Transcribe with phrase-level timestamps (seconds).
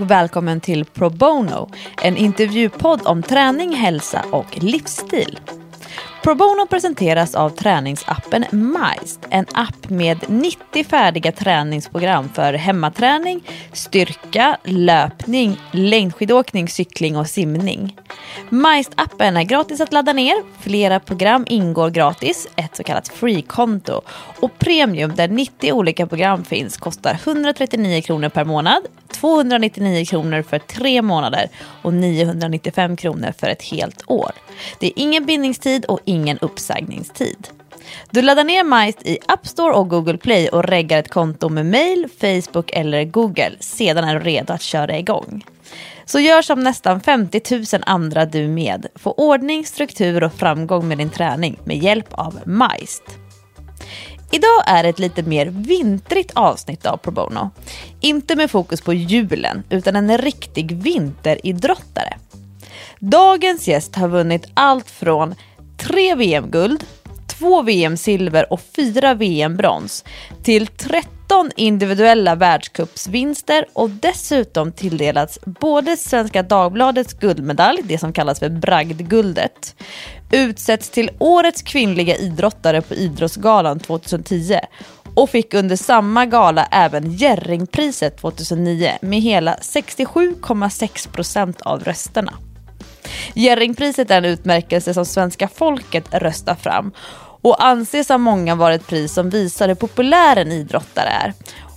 [0.00, 1.70] och välkommen till Pro Bono,
[2.02, 5.40] en intervjupodd om träning, hälsa och livsstil.
[6.26, 14.56] Pro Bono presenteras av träningsappen Majst, en app med 90 färdiga träningsprogram för hemmaträning, styrka,
[14.64, 17.96] löpning, längdskidåkning, cykling och simning.
[18.50, 24.00] Majst-appen är gratis att ladda ner, flera program ingår gratis, ett så kallat free-konto
[24.40, 30.58] och premium där 90 olika program finns kostar 139 kronor per månad, 299 kronor för
[30.58, 31.48] tre månader
[31.82, 34.30] och 995 kronor för ett helt år.
[34.80, 37.48] Det är ingen bindningstid och ingen ingen uppsägningstid.
[38.10, 41.66] Du laddar ner Majst i App Store och Google Play och reggar ett konto med
[41.66, 43.52] mail, Facebook eller Google.
[43.60, 45.44] Sedan är du redo att köra igång.
[46.04, 48.86] Så gör som nästan 50 000 andra du med.
[48.94, 53.02] Få ordning, struktur och framgång med din träning med hjälp av Majst.
[54.30, 57.50] Idag är det ett lite mer vintrigt avsnitt av Pro Bono.
[58.00, 62.18] Inte med fokus på julen, utan en riktig vinteridrottare.
[62.98, 65.34] Dagens gäst har vunnit allt från
[65.76, 66.84] tre VM-guld,
[67.38, 70.04] två VM-silver och fyra VM-brons
[70.42, 78.48] till 13 individuella världscupsvinster och dessutom tilldelats både Svenska Dagbladets guldmedalj, det som kallas för
[78.48, 79.76] bragdguldet,
[80.32, 84.58] utsätts till årets kvinnliga idrottare på Idrottsgalan 2010
[85.14, 92.32] och fick under samma gala även Jerringpriset 2009 med hela 67,6 procent av rösterna.
[93.34, 96.92] Jerringpriset är en utmärkelse som svenska folket röstar fram
[97.40, 101.32] och anses av många vara ett pris som visar hur populär en idrottare är.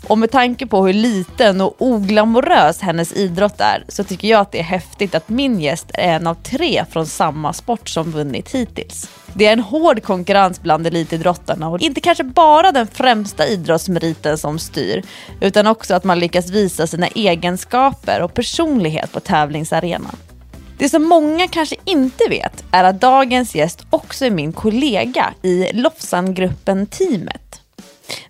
[0.08, 4.52] Och med tanke på hur liten och oglamorös hennes idrott är så tycker jag att
[4.52, 8.56] det är häftigt att min gäst är en av tre från samma sport som vunnit
[8.56, 9.10] hittills.
[9.34, 14.60] Det är en hård konkurrens bland elitidrottarna och inte kanske bara den främsta idrottsmeriten som
[14.60, 15.04] styr
[15.42, 20.16] utan också att man lyckas visa sina egenskaper och personlighet på tävlingsarenan.
[20.80, 25.74] Det som många kanske inte vet är att dagens gäst också är min kollega i
[25.74, 27.62] Lofsangruppen-teamet.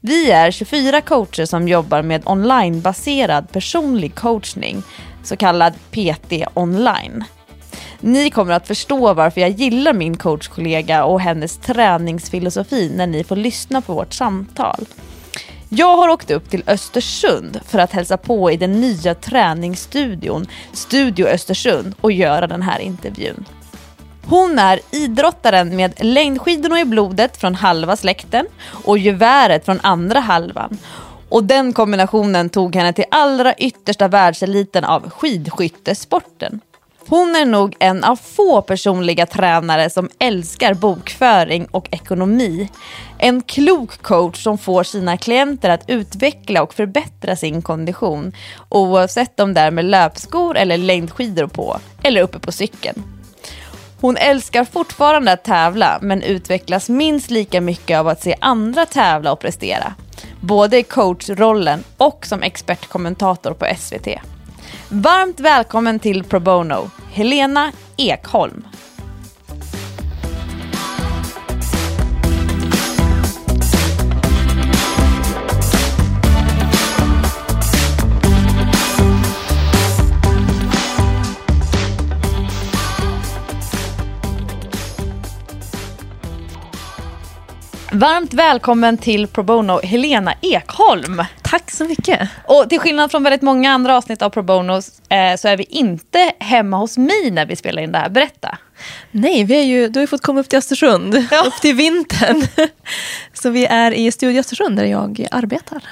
[0.02, 4.84] Vi är 24 coacher som jobbar med onlinebaserad personlig coachning,
[5.24, 7.24] så kallad PT online.
[8.00, 13.36] Ni kommer att förstå varför jag gillar min coachkollega och hennes träningsfilosofi när ni får
[13.36, 14.86] lyssna på vårt samtal.
[15.72, 21.28] Jag har åkt upp till Östersund för att hälsa på i den nya träningsstudion Studio
[21.28, 23.46] Östersund och göra den här intervjun.
[24.26, 28.46] Hon är idrottaren med längdskidorna i blodet från halva släkten
[28.84, 30.78] och geväret från andra halvan.
[31.30, 36.62] Och den kombinationen tog henne till allra yttersta världseliten av skidskyttesporten.
[37.10, 42.70] Hon är nog en av få personliga tränare som älskar bokföring och ekonomi.
[43.18, 48.32] En klok coach som får sina klienter att utveckla och förbättra sin kondition
[48.70, 53.04] oavsett om det är med löpskor eller längdskidor på eller uppe på cykeln.
[54.02, 59.32] Hon älskar fortfarande att tävla men utvecklas minst lika mycket av att se andra tävla
[59.32, 59.94] och prestera.
[60.42, 64.08] Både i coachrollen och som expertkommentator på SVT.
[64.90, 68.68] Varmt välkommen till Pro Bono, Helena Ekholm.
[87.92, 91.24] Varmt välkommen till Pro Bono, Helena Ekholm.
[91.50, 92.30] Tack så mycket.
[92.48, 94.74] Och till skillnad från väldigt många andra avsnitt av Pro Bono
[95.10, 98.10] eh, så är vi inte hemma hos mig när vi spelar in det här.
[98.10, 98.58] Berätta.
[99.12, 101.44] Nej, vi är ju, du har ju fått komma upp till Östersund, ja.
[101.48, 102.48] upp till vintern.
[103.34, 105.84] Så vi är i Studio Östersund där jag arbetar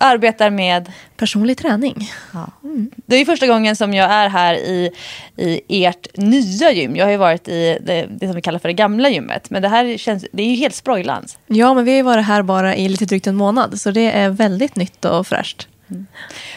[0.00, 0.92] arbetar med?
[1.16, 2.10] Personlig träning.
[2.32, 2.50] Ja.
[2.62, 2.90] Mm.
[3.06, 4.90] Det är första gången som jag är här i,
[5.36, 6.96] i ert nya gym.
[6.96, 9.50] Jag har ju varit i det, det, som vi kallar för det gamla gymmet.
[9.50, 11.38] Men det här känns, det är ju helt sprojlans.
[11.46, 13.80] Ja, men vi har ju varit här bara i lite drygt en månad.
[13.80, 15.68] Så det är väldigt nytt och fräscht.
[15.90, 16.06] Mm.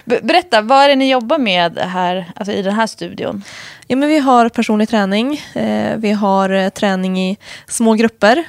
[0.06, 3.44] Berätta, vad är det ni jobbar med här, alltså i den här studion?
[3.88, 5.42] Ja, men vi har personlig träning.
[5.53, 7.38] Eh, vi har eh, träning i
[7.68, 8.45] små grupper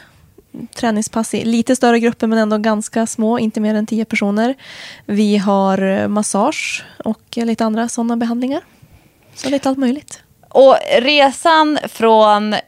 [0.74, 4.54] träningspass i lite större grupper men ändå ganska små, inte mer än tio personer.
[5.06, 8.60] Vi har eh, massage och lite andra sådana behandlingar.
[9.34, 10.22] Så lite allt möjligt.
[10.52, 12.58] Och resan från eh,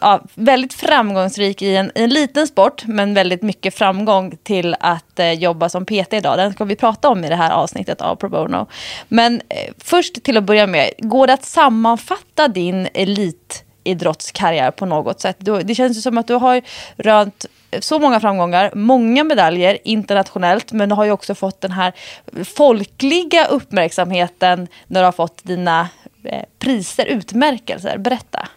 [0.00, 5.18] ja, väldigt framgångsrik i en, i en, liten sport men väldigt mycket framgång till att
[5.18, 6.38] eh, jobba som PT idag.
[6.38, 8.66] Den ska vi prata om i det här avsnittet av Pro Bono.
[9.08, 14.86] Men eh, först till att börja med, går det att sammanfatta din elit idrottskarriär på
[14.86, 15.36] något sätt.
[15.64, 16.62] Det känns som att du har
[16.96, 17.46] rönt
[17.80, 21.92] så många framgångar, många medaljer internationellt men du har ju också fått den här
[22.44, 25.88] folkliga uppmärksamheten när du har fått dina
[26.24, 27.98] eh, priser, utmärkelser.
[27.98, 28.48] Berätta.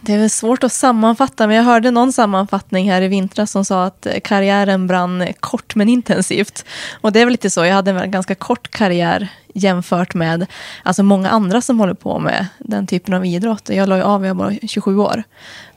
[0.00, 3.64] Det är väl svårt att sammanfatta, men jag hörde någon sammanfattning här i vintras som
[3.64, 6.64] sa att eh, karriären brann eh, kort men intensivt.
[7.00, 10.46] Och det är väl lite så, jag hade en ganska kort karriär jämfört med
[10.82, 13.68] alltså många andra som håller på med den typen av idrott.
[13.68, 15.22] Jag la ju av, jag var 27 år.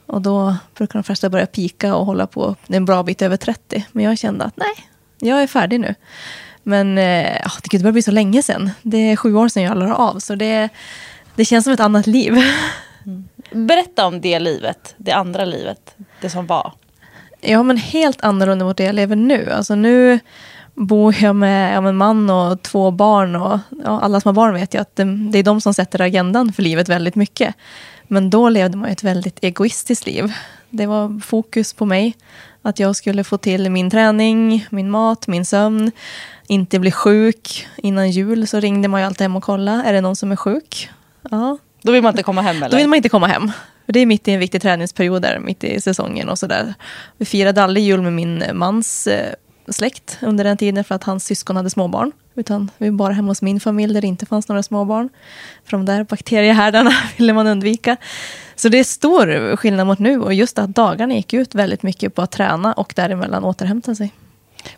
[0.06, 3.84] Och då brukar de flesta börja pika och hålla på en bra bit över 30.
[3.92, 4.74] Men jag kände att nej,
[5.18, 5.94] jag är färdig nu.
[6.62, 8.70] Men eh, ah, det börjar bli så länge sedan.
[8.82, 10.18] Det är sju år sedan jag la av.
[10.18, 10.68] Så det,
[11.34, 12.36] det känns som ett annat liv.
[13.54, 16.72] Berätta om det livet, det andra livet, det som var.
[17.40, 19.50] Ja, men helt annorlunda mot det jag lever nu.
[19.50, 20.20] Alltså nu
[20.74, 23.36] bor jag med en man och två barn.
[23.36, 26.00] Och, ja, alla som har barn vet ju att det, det, är de som sätter
[26.00, 27.54] agendan för livet väldigt mycket.
[28.08, 30.32] Men då levde man ett väldigt egoistiskt liv.
[30.70, 32.16] Det var fokus på mig.
[32.62, 35.92] Att jag skulle få till min träning, min mat, min sömn.
[36.46, 37.68] Inte bli sjuk.
[37.76, 39.82] Innan jul så ringde man ju alltid hem och kollade.
[39.82, 40.90] Är det någon som är sjuk?
[41.30, 41.58] Ja.
[41.82, 42.70] Då vill man inte komma hem eller?
[42.70, 43.52] Då vill man inte komma hem.
[43.86, 46.74] För det är mitt i en viktig träningsperiod där, mitt i säsongen och sådär.
[47.18, 49.34] Vi firade aldrig jul med min mans eh,
[49.68, 52.12] släkt under den tiden för att hans syskon hade småbarn.
[52.34, 55.08] Utan vi var bara hemma hos min familj där det inte fanns några småbarn.
[55.64, 57.96] För de där bakteriehärdarna ville man undvika.
[58.56, 62.14] Så det är stor skillnad mot nu och just att dagarna gick ut väldigt mycket
[62.14, 64.12] på att träna och däremellan återhämta sig.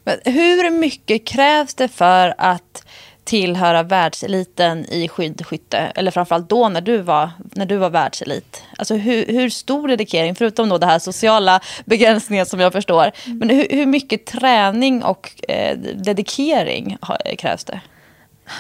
[0.05, 2.87] Men hur mycket krävs det för att
[3.25, 5.79] tillhöra världseliten i skidskytte?
[5.79, 8.63] Eller framförallt då när du var, när du var världselit.
[8.77, 13.13] Alltså hur, hur stor dedikering, förutom då det här sociala begränsningen som jag förstår.
[13.27, 13.39] Mm.
[13.39, 16.97] Men hur, hur mycket träning och eh, dedikering
[17.39, 17.81] krävs det?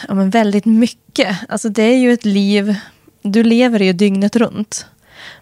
[0.08, 1.36] Ja, men väldigt mycket.
[1.48, 2.74] Alltså det är ju ett liv,
[3.22, 4.86] du lever ju dygnet runt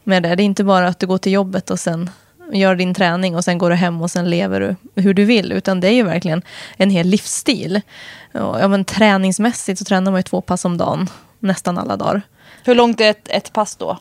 [0.05, 0.35] med det.
[0.35, 2.11] Det är inte bara att du går till jobbet och sen
[2.55, 5.53] gör din träning och sen går du hem och sen lever du hur du vill.
[5.53, 6.43] Utan det är ju verkligen
[6.77, 7.81] en hel livsstil.
[8.33, 11.09] Ja, men träningsmässigt så tränar man ju två pass om dagen,
[11.39, 12.23] nästan alla dagar.
[12.65, 13.99] Hur långt är ett, ett pass då?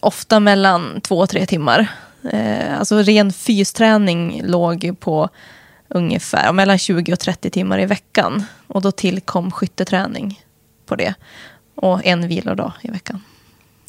[0.00, 1.86] Ofta mellan två och tre timmar.
[2.32, 5.28] Eh, alltså ren fysträning låg på
[5.88, 8.44] ungefär mellan 20 och 30 timmar i veckan.
[8.66, 10.42] Och då tillkom skytteträning
[10.86, 11.14] på det.
[11.74, 13.22] Och en vilodag i veckan.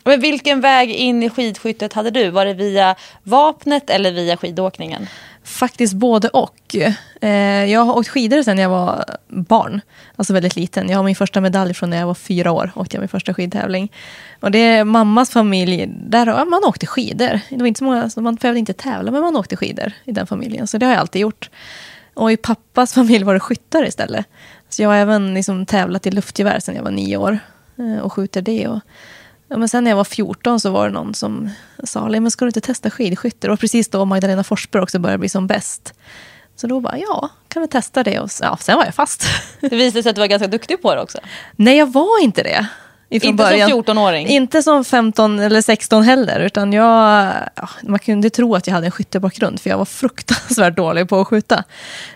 [0.07, 2.30] Men vilken väg in i skidskyttet hade du?
[2.30, 5.07] Var det via vapnet eller via skidåkningen?
[5.44, 6.75] Faktiskt både och.
[7.21, 9.81] Eh, jag har åkt skidor sedan jag var barn.
[10.15, 10.89] Alltså väldigt liten.
[10.89, 12.71] Jag har min första medalj från när jag var fyra år.
[12.75, 13.92] Åkte jag min första skidtävling.
[14.39, 15.88] Och det är mammas familj.
[15.88, 17.39] Där man åkte skidor.
[17.50, 20.27] Det var inte så många, man behövde inte tävla, men man åkte skidor i den
[20.27, 20.68] familjen.
[20.68, 21.50] Så det har jag alltid gjort.
[22.13, 24.25] Och i pappas familj var det skyttar istället.
[24.69, 27.39] Så jag har även liksom tävlat i luftgevär sedan jag var nio år.
[27.77, 28.68] Eh, och skjuter det.
[28.68, 28.80] Och
[29.50, 31.50] Ja, men sen när jag var 14 så var det någon som
[31.84, 33.48] sa, men ska du inte testa skidskytte?
[33.48, 35.94] Det var precis då Magdalena Forsberg också började bli som bäst.
[36.56, 38.20] Så då bara, ja, kan vi testa det?
[38.20, 39.26] Och ja, sen var jag fast.
[39.60, 41.18] Det visade sig att du var ganska duktig på det också.
[41.56, 42.68] Nej, jag var inte det.
[43.09, 43.69] Inte början.
[43.69, 44.27] som 14-åring?
[44.27, 46.39] Inte som 15 eller 16 heller.
[46.39, 50.75] Utan jag, ja, man kunde tro att jag hade en skyttebakgrund för jag var fruktansvärt
[50.75, 51.63] dålig på att skjuta.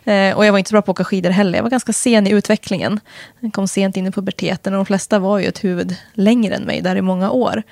[0.04, 1.58] Eh, och jag var inte så bra på att åka skidor heller.
[1.58, 3.00] Jag var ganska sen i utvecklingen.
[3.40, 6.64] Jag kom sent in i puberteten och de flesta var ju ett huvud längre än
[6.64, 7.64] mig där i många år.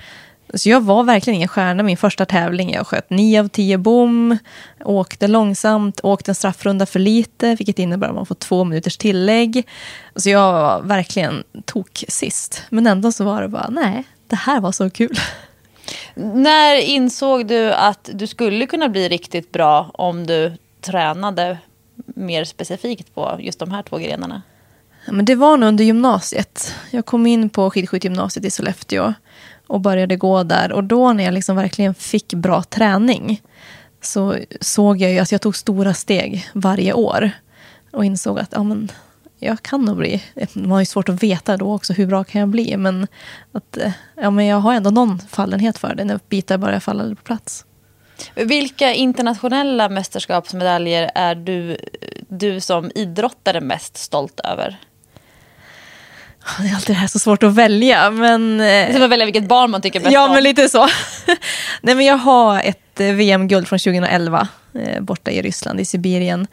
[0.53, 2.73] Så jag var verkligen ingen stjärna min första tävling.
[2.73, 4.37] Jag sköt 9 av 10 bom,
[4.83, 9.67] åkte långsamt, åkte en straffrunda för lite, vilket innebär att man får två minuters tillägg.
[10.15, 12.63] Så jag var verkligen tok sist.
[12.69, 15.19] Men ändå så var det bara, nej, det här var så kul.
[16.15, 21.57] När insåg du att du skulle kunna bli riktigt bra om du tränade
[22.05, 24.41] mer specifikt på just de här två grenarna?
[25.11, 26.75] men det var nog under gymnasiet.
[26.91, 29.13] Jag kom in på skidskyttegymnasiet i Sollefteå
[29.69, 30.71] och började gå där.
[30.71, 33.41] Och då när jag liksom verkligen fick bra träning
[34.01, 37.31] så såg jag ju att jag tog stora steg varje år.
[37.91, 38.91] Och insåg att ja, men,
[39.39, 40.23] jag kan nog bli...
[40.53, 42.77] Man har ju svårt att veta då också hur bra kan jag bli.
[42.77, 43.07] Men,
[43.51, 47.15] att, eh, ja, men jag har ändå någon fallenhet för det när bitar börjar falla
[47.15, 47.65] på plats.
[48.35, 51.77] Vilka internationella mästerskapsmedaljer är du,
[52.27, 54.79] du som idrottare mest stolt över?
[56.59, 58.11] Det är alltid det här så svårt att välja.
[58.11, 60.29] Men, det är som att välja vilket barn man tycker bäst ja, om.
[60.29, 60.87] Ja, men lite så.
[61.81, 66.47] Nej, men jag har ett eh, VM-guld från 2011 eh, borta i Ryssland, i Sibirien.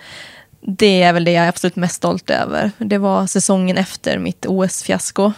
[0.61, 2.71] Det är väl det jag är absolut mest stolt över.
[2.79, 5.33] Det var säsongen efter mitt OS-fiasko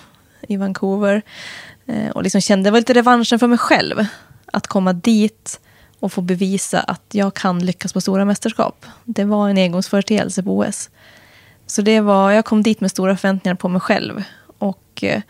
[0.48, 1.22] i Vancouver.
[1.86, 4.06] Eh, och liksom kände, var lite revanschen för mig själv.
[4.52, 5.60] Att komma dit
[6.00, 8.86] och få bevisa att jag kan lyckas på stora mästerskap.
[9.04, 10.90] Det var en engångsföreteelse på OS.
[11.68, 14.24] Så det var, jag kom dit med stora förväntningar på mig själv.
[14.58, 15.22] Och eh,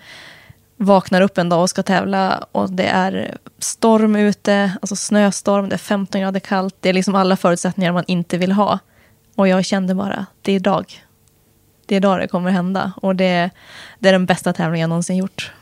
[0.77, 5.77] vaknar upp en dag och ska tävla och det är storm ute, alltså snöstorm, det
[5.77, 6.77] är 15 grader kallt.
[6.81, 8.79] Det är liksom alla förutsättningar man inte vill ha.
[9.35, 11.05] Och jag kände bara, det är idag.
[11.87, 12.93] Det är idag det kommer hända.
[13.03, 13.51] Och det,
[13.99, 15.53] det är den bästa tävlingen jag någonsin gjort.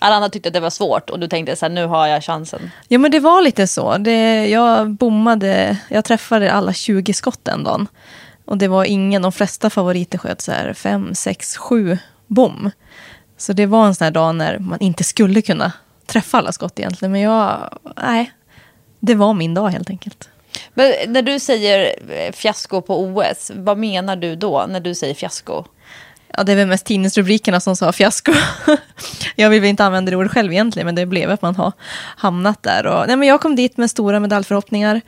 [0.00, 2.24] Alla andra tyckte att det var svårt och du tänkte så här, nu har jag
[2.24, 2.70] chansen.
[2.88, 3.98] Ja men det var lite så.
[3.98, 7.88] Det, jag bommade, jag träffade alla 20 skott den dagen.
[8.46, 12.70] Och det var ingen, de flesta favoriter sköt så här 5, 6, 7 bom.
[13.36, 15.72] Så det var en sån här dag när man inte skulle kunna
[16.06, 17.12] träffa alla skott egentligen.
[17.12, 18.32] Men jag, nej,
[19.00, 20.28] det var min dag helt enkelt.
[20.74, 25.14] Men när du säger eh, fiasko på OS, vad menar du då när du säger
[25.14, 25.64] fiasko?
[26.36, 28.32] Ja, det är väl mest tidningsrubrikerna som sa fiasko.
[29.36, 31.72] jag vill väl inte använda det ordet själv egentligen, men det blev att man har
[32.16, 32.86] hamnat där.
[32.86, 35.00] Och, nej, men jag kom dit med stora medaljförhoppningar.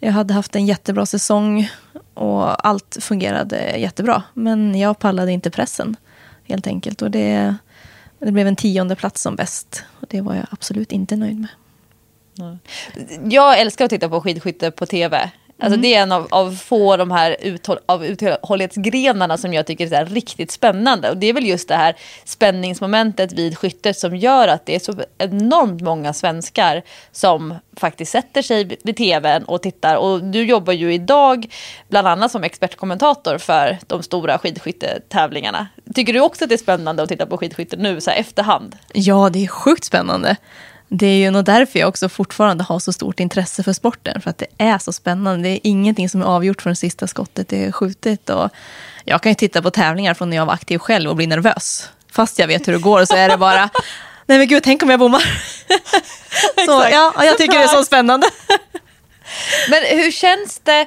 [0.00, 1.70] Jag hade haft en jättebra säsong
[2.14, 4.22] och allt fungerade jättebra.
[4.34, 5.96] Men jag pallade inte pressen
[6.44, 7.02] helt enkelt.
[7.02, 7.54] Och det,
[8.18, 9.84] det blev en tionde plats som bäst.
[10.00, 11.48] Och det var jag absolut inte nöjd med.
[13.24, 15.30] Jag älskar att titta på skidskytte på tv.
[15.62, 15.82] Alltså mm.
[15.82, 20.06] Det är en av, av få de här uthåll, av uthållighetsgrenarna som jag tycker är
[20.06, 21.10] riktigt spännande.
[21.10, 24.78] Och det är väl just det här spänningsmomentet vid skyttet som gör att det är
[24.78, 29.96] så enormt många svenskar som faktiskt sätter sig vid tvn och tittar.
[29.96, 31.46] Och du jobbar ju idag
[31.88, 35.66] bland annat som expertkommentator för de stora skidskyttetävlingarna.
[35.94, 38.76] Tycker du också att det är spännande att titta på skidskytte nu så här efterhand?
[38.92, 40.36] Ja, det är sjukt spännande.
[40.94, 44.20] Det är ju nog därför jag också fortfarande har så stort intresse för sporten.
[44.20, 45.48] För att det är så spännande.
[45.48, 48.30] Det är ingenting som är avgjort från sista skottet är skjutit.
[48.30, 48.50] Och
[49.04, 51.88] jag kan ju titta på tävlingar från när jag var aktiv själv och bli nervös.
[52.12, 53.70] Fast jag vet hur det går så är det bara,
[54.26, 55.22] nej men gud, tänk om jag bommar.
[56.66, 58.26] så, ja, jag tycker det är så spännande.
[59.70, 60.86] men hur känns det?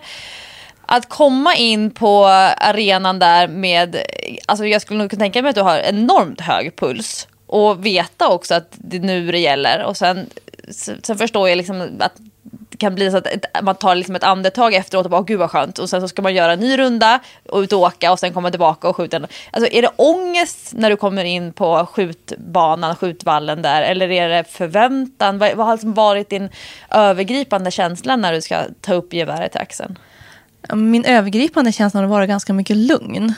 [0.88, 2.26] att komma in på
[2.58, 3.98] arenan där med,
[4.46, 8.30] alltså jag skulle nog kunna tänka mig att du har enormt hög puls och veta
[8.30, 9.84] också att det är nu det gäller.
[9.84, 10.30] Och sen,
[11.04, 12.14] sen förstår jag liksom att
[12.76, 15.40] det kan bli så att ett, man tar liksom ett andetag efteråt och bara, gud
[15.40, 15.80] vad skönt.
[15.80, 18.34] Och sen så ska man göra en ny runda och ut och åka och sen
[18.34, 19.20] komma tillbaka och skjuta.
[19.52, 23.82] Alltså är det ångest när du kommer in på skjutbanan, skjutvallen där?
[23.82, 25.38] Eller är det förväntan?
[25.38, 26.50] Vad, vad har liksom varit din
[26.92, 30.00] övergripande känsla när du ska ta upp geväret till axeln?
[30.74, 33.34] Min övergripande känsla har varit ganska mycket lugn.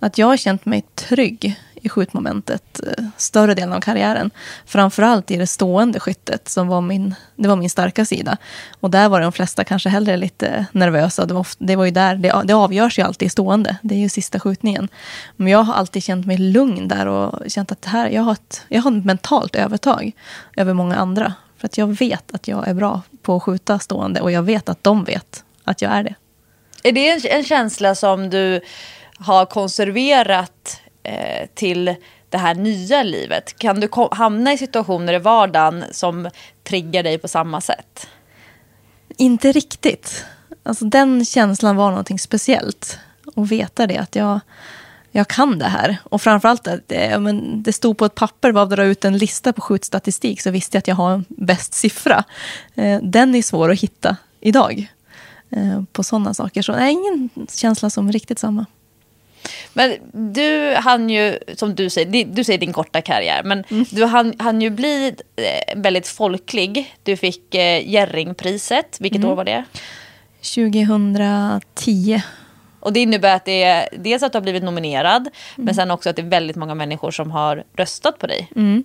[0.00, 4.30] Att jag har känt mig trygg i skjutmomentet eh, större delen av karriären.
[4.66, 8.36] Framförallt i det stående skyttet som var min, det var min starka sida.
[8.80, 11.26] Och där var de flesta kanske hellre lite nervösa.
[11.26, 13.76] Det var, ofta, det var ju där, det, det avgörs ju alltid i stående.
[13.82, 14.88] Det är ju sista skjutningen.
[15.36, 18.32] Men jag har alltid känt mig lugn där och känt att det här, jag, har
[18.32, 20.12] ett, jag har ett mentalt övertag
[20.56, 21.34] över många andra.
[21.58, 24.68] För att jag vet att jag är bra på att skjuta stående och jag vet
[24.68, 26.14] att de vet att jag är det.
[26.82, 28.60] Är det en, en känsla som du
[29.18, 31.94] har konserverat eh, till
[32.30, 33.58] det här nya livet?
[33.58, 36.30] Kan du hamna i situationer i vardagen som
[36.64, 38.08] triggar dig på samma sätt?
[39.16, 40.24] Inte riktigt.
[40.62, 42.98] Alltså, den känslan var någonting speciellt.
[43.36, 44.40] Att veta det, att jag,
[45.10, 45.96] jag kan det här.
[46.04, 49.04] Och framförallt att eh, det, men det stod på ett papper, var att dra ut
[49.04, 52.24] en lista på skjutstatistik så visste jag att jag har en bäst siffra.
[52.74, 54.92] Eh, den är svår att hitta idag
[55.50, 56.62] eh, på sådana saker.
[56.62, 58.66] Så nej, ingen känsla som riktigt samma.
[59.76, 63.84] Men du hann ju, som du säger, du säger din korta karriär, men mm.
[63.90, 66.94] du hann, hann ju bli eh, väldigt folklig.
[67.02, 69.30] Du fick eh, Jerringpriset, vilket mm.
[69.30, 69.64] år var det?
[70.54, 72.22] 2010.
[72.80, 75.30] Och det innebär att det är dels att du har blivit nominerad, mm.
[75.56, 78.50] men sen också att det är väldigt många människor som har röstat på dig.
[78.56, 78.84] Mm.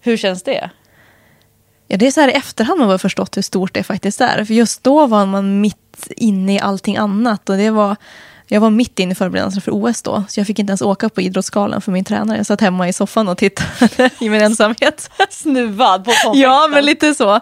[0.00, 0.70] Hur känns det?
[1.88, 4.44] Ja, det är så här i efterhand man har förstått hur stort det faktiskt är.
[4.44, 7.48] För just då var man mitt inne i allting annat.
[7.48, 7.96] Och det var
[8.46, 11.08] jag var mitt inne i förberedelserna för OS då, så jag fick inte ens åka
[11.08, 12.36] på Idrottsgalan för min tränare.
[12.36, 15.10] Jag satt hemma i soffan och tittade i min ensamhet.
[15.30, 16.40] Snuvad på konfekten.
[16.40, 17.40] Ja, men lite så.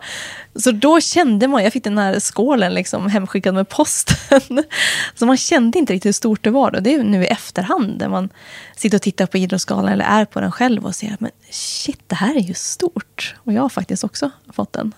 [0.54, 4.40] Så då kände man, jag fick den här skålen liksom hemskickad med posten.
[5.14, 6.70] Så man kände inte riktigt hur stort det var.
[6.70, 6.80] Då.
[6.80, 8.28] Det är nu i efterhand när man
[8.76, 12.00] sitter och tittar på Idrottsgalan eller är på den själv och ser att men shit,
[12.06, 13.34] det här är ju stort.
[13.44, 14.94] Och jag har faktiskt också fått den.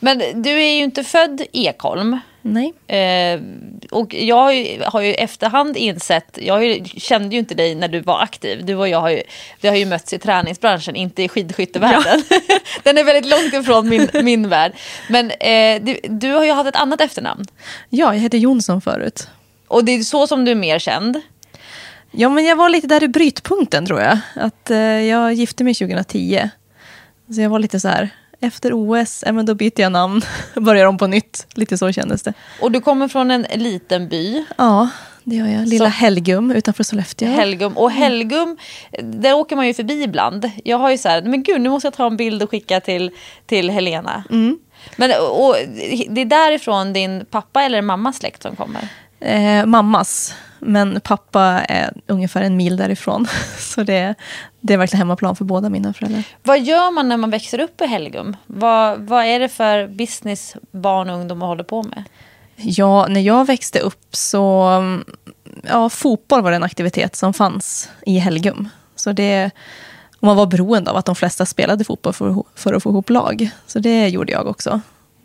[0.00, 2.18] Men du är ju inte född Ekholm.
[2.42, 2.72] Nej.
[2.86, 3.40] Eh,
[3.90, 7.88] och jag har ju, har ju efterhand insett, jag ju, kände ju inte dig när
[7.88, 8.64] du var aktiv.
[8.64, 9.22] Du och jag har ju,
[9.60, 12.22] vi har ju mötts i träningsbranschen, inte i skidskyttevärlden.
[12.30, 12.58] Ja.
[12.82, 14.72] Den är väldigt långt ifrån min, min värld.
[15.08, 17.44] Men eh, du, du har ju haft ett annat efternamn.
[17.88, 19.28] Ja, jag hette Jonsson förut.
[19.68, 21.20] Och det är så som du är mer känd.
[22.10, 24.18] Ja, men jag var lite där i brytpunkten tror jag.
[24.34, 26.50] Att eh, jag gifte mig 2010.
[27.34, 30.22] Så jag var lite så här, efter OS, men då byter jag namn,
[30.54, 31.46] börjar om på nytt.
[31.54, 32.32] Lite så kändes det.
[32.60, 34.44] Och du kommer från en liten by.
[34.58, 34.88] Ja,
[35.24, 35.68] det gör jag.
[35.68, 37.28] Lilla Så- Helgum utanför Sollefteå.
[37.28, 37.76] Helgum.
[37.76, 38.56] Och Helgum,
[39.02, 40.50] där åker man ju förbi ibland.
[40.64, 42.80] Jag har ju så här, men gud nu måste jag ta en bild och skicka
[42.80, 43.10] till,
[43.46, 44.24] till Helena.
[44.96, 45.56] Men och,
[46.08, 48.88] det är därifrån din pappa eller mammas släkt som kommer?
[49.20, 50.34] Eh, mammas.
[50.60, 53.26] Men pappa är ungefär en mil därifrån.
[53.58, 54.14] Så det,
[54.60, 56.22] det är verkligen hemmaplan för båda mina föräldrar.
[56.42, 58.36] Vad gör man när man växer upp i Helgum?
[58.46, 62.04] Vad, vad är det för business barn och ungdomar håller på med?
[62.56, 64.62] Ja, när jag växte upp så...
[64.62, 65.04] mm,
[65.62, 68.68] Ja, fotboll var en aktivitet som fanns i Helgum.
[68.96, 69.50] Så det...
[70.20, 73.10] Och man var beroende av att de flesta spelade fotboll för, för att få ihop
[73.10, 73.50] lag.
[73.66, 74.80] Så det gjorde jag också.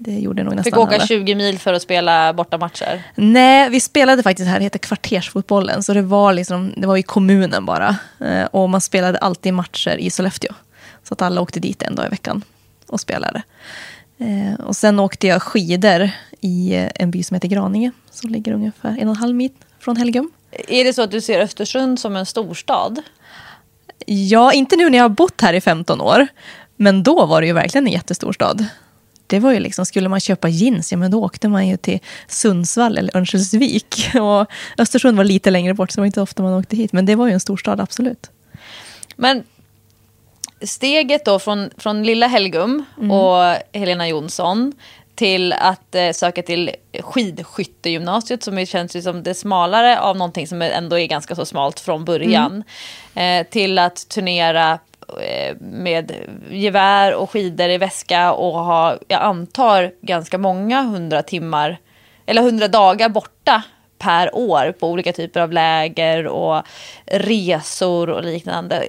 [0.06, 1.08] Det gjorde nog nästan Fick åka alla.
[1.08, 3.04] 20 mil för att spela bortamatcher.
[3.16, 5.84] Nej, vi spelade faktiskt här, det heter kvartersfotbollen.
[5.84, 7.98] Så det var, liksom, det var i kommunen bara.
[8.20, 10.54] Eh, och man spelade alltid matcher i Sollefteå.
[11.04, 12.44] Så att alla åkte dit en dag i veckan
[12.88, 13.44] och spelade.
[14.18, 16.10] Eh, och sen åkte jag skidor
[16.42, 17.92] i eh, en by som heter Graninge.
[18.12, 20.32] Som ligger ungefär en och en halv mil från Helgum.
[20.68, 23.02] Är det så att du ser Östersund som en storstad?
[24.06, 26.28] Ja, inte nu när jag har bott här i 15 år.
[26.76, 28.66] Men då var det ju verkligen en jättestor stad.
[29.34, 32.00] Det var ju liksom, skulle man köpa jeans, ja men då åkte man ju till
[32.28, 34.10] Sundsvall eller Örnsköldsvik.
[34.22, 34.48] Och
[34.78, 36.94] Östersund var lite längre bort, så det var inte ofta man åkte hit.
[36.94, 38.32] Men det var ju en storstad, absolut.
[39.16, 39.44] Men
[40.62, 44.74] steget då från, från lilla Helgum och Helena Jonsson
[45.16, 50.48] till att eh, söka till skidskyttegymnasiet som ju känns ju som det smalare av någonting
[50.48, 52.64] som ändå är ganska så smalt från början.
[53.16, 54.80] Eh, till att turnera
[55.60, 56.12] med
[56.50, 61.78] gevär och skidor i väska och ha, jag antar, ganska många hundra timmar
[62.26, 63.64] eller hundra dagar borta
[63.98, 66.64] per år på olika typer av läger och
[67.06, 68.88] resor och liknande.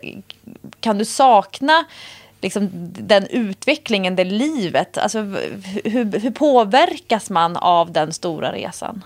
[0.81, 1.85] Kan du sakna
[2.41, 4.99] liksom, den utvecklingen, det livet?
[4.99, 5.19] Alltså,
[5.85, 9.05] hur, hur påverkas man av den stora resan?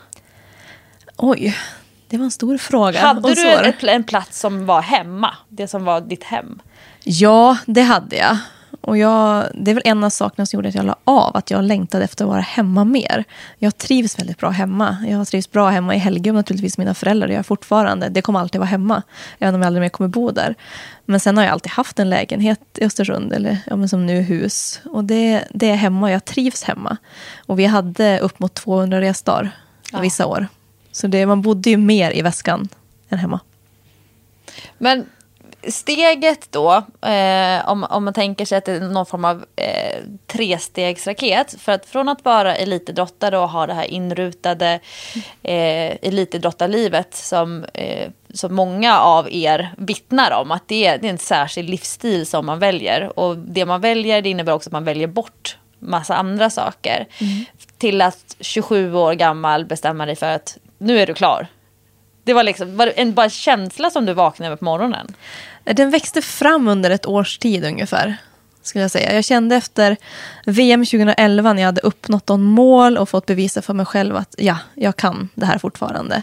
[1.16, 1.56] Oj,
[2.08, 3.00] det var en stor fråga.
[3.00, 5.37] Hade du ett, en plats som var hemma?
[5.48, 6.60] Det som var ditt hem?
[7.11, 8.37] Ja, det hade jag.
[8.81, 11.51] Och jag, det är väl en av sakerna som gjorde att jag la av, att
[11.51, 13.25] jag längtade efter att vara hemma mer.
[13.59, 14.97] Jag trivs väldigt bra hemma.
[15.09, 18.09] Jag trivs bra hemma i Helgum naturligtvis, mina föräldrar, jag fortfarande.
[18.09, 19.03] Det kommer alltid vara hemma,
[19.38, 20.55] även om jag aldrig mer kommer bo där.
[21.05, 24.21] Men sen har jag alltid haft en lägenhet i Östersund, eller ja, men som nu
[24.21, 24.81] hus.
[24.85, 26.97] Och det, det är hemma och jag trivs hemma.
[27.47, 29.51] Och vi hade upp mot 200 resdagar
[29.92, 30.01] Ja.
[30.01, 30.47] vissa år.
[30.92, 32.68] Så det, man bodde ju mer i väskan
[33.09, 33.40] än hemma.
[34.79, 35.07] Men
[35.66, 36.73] steget då,
[37.09, 41.61] eh, om, om man tänker sig att det är någon form av eh, trestegsraket.
[41.61, 44.81] För att från att vara elitidrottare och ha det här inrutade
[45.42, 50.51] eh, elitidrottarlivet som, eh, som många av er vittnar om.
[50.51, 53.18] Att det är, det är en särskild livsstil som man väljer.
[53.18, 57.07] Och det man väljer det innebär också att man väljer bort massa andra saker.
[57.79, 61.49] Till att 27 år gammal bestämma dig för att nu är du klar.
[62.29, 65.14] Det var liksom var det en bara känsla som du vaknade med på morgonen.
[65.64, 68.17] Den växte fram under ett års tid ungefär.
[68.62, 69.14] Skulle jag, säga.
[69.14, 69.97] jag kände efter
[70.47, 74.35] VM 2011 när jag hade uppnått någon mål och fått bevisa för mig själv att
[74.38, 76.23] ja, jag kan det här fortfarande.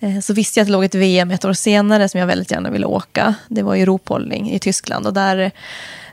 [0.00, 2.50] Eh, så visste jag att det låg ett VM ett år senare som jag väldigt
[2.50, 3.34] gärna ville åka.
[3.48, 5.50] Det var i Ruhpolding i Tyskland och där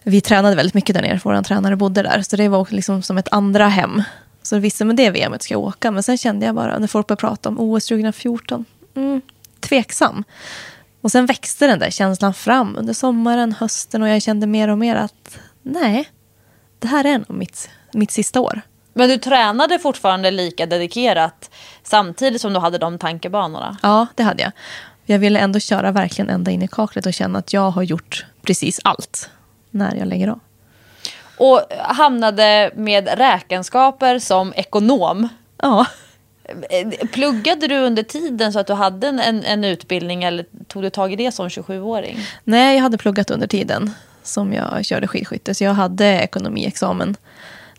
[0.03, 2.21] vi tränade väldigt mycket där nere, för vår tränare bodde där.
[2.21, 4.03] Så det var liksom som ett andra hem.
[4.43, 5.91] Så jag visste men det VMet ska jag åka.
[5.91, 9.21] Men sen kände jag bara när folk började prata om OS 2014, mm,
[9.59, 10.23] tveksam.
[11.01, 14.77] Och sen växte den där känslan fram under sommaren, hösten och jag kände mer och
[14.77, 16.09] mer att nej,
[16.79, 18.61] det här är nog mitt, mitt sista år.
[18.93, 21.49] Men du tränade fortfarande lika dedikerat
[21.83, 23.77] samtidigt som du hade de tankebanorna.
[23.81, 24.51] Ja, det hade jag.
[25.05, 28.25] Jag ville ändå köra verkligen ända in i kaklet och känna att jag har gjort
[28.41, 29.29] precis allt
[29.71, 30.39] när jag lägger av.
[31.37, 35.29] Och hamnade med räkenskaper som ekonom.
[35.61, 35.85] Ja,
[37.11, 40.89] Pluggade du under tiden så att du hade en, en, en utbildning eller tog du
[40.89, 42.17] tag i det som 27-åring?
[42.43, 43.91] nej, jag hade pluggat under tiden
[44.23, 45.55] som jag körde skidskytte.
[45.55, 47.15] Så jag hade ekonomiexamen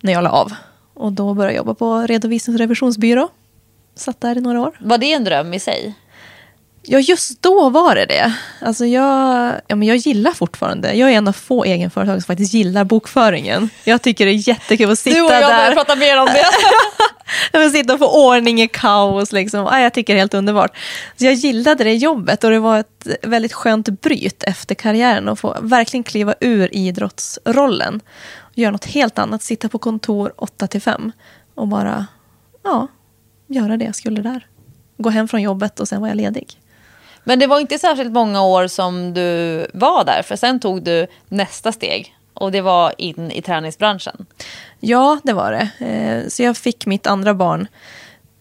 [0.00, 0.52] när jag la av.
[0.94, 3.28] Och då började jag jobba på redovisnings och revisionsbyrå.
[3.94, 4.76] Satt där i några år.
[4.80, 5.94] Var det en dröm i sig?
[6.86, 8.34] Ja, just då var det det.
[8.60, 12.54] Alltså jag, ja, men jag gillar fortfarande, jag är en av få egenföretag som faktiskt
[12.54, 13.70] gillar bokföringen.
[13.84, 15.48] Jag tycker det är jättekul att sitta Du och jag där.
[15.48, 16.44] börjar prata mer om det.
[17.52, 19.32] Jag sitta och få ordning i kaos.
[19.32, 19.60] Liksom.
[19.60, 20.76] Ja, jag tycker det är helt underbart.
[21.16, 25.40] Så jag gillade det jobbet och det var ett väldigt skönt bryt efter karriären att
[25.40, 28.00] få verkligen kliva ur idrottsrollen.
[28.38, 31.12] Och göra något helt annat, sitta på kontor 8 till 5
[31.54, 32.06] och bara
[32.64, 32.88] ja,
[33.46, 34.46] göra det jag skulle där.
[34.98, 36.60] Gå hem från jobbet och sen var jag ledig.
[37.24, 41.06] Men det var inte särskilt många år som du var där, för sen tog du
[41.28, 42.16] nästa steg.
[42.34, 44.26] Och det var in i träningsbranschen.
[44.80, 45.86] Ja, det var det.
[45.86, 47.68] Eh, så jag fick mitt andra barn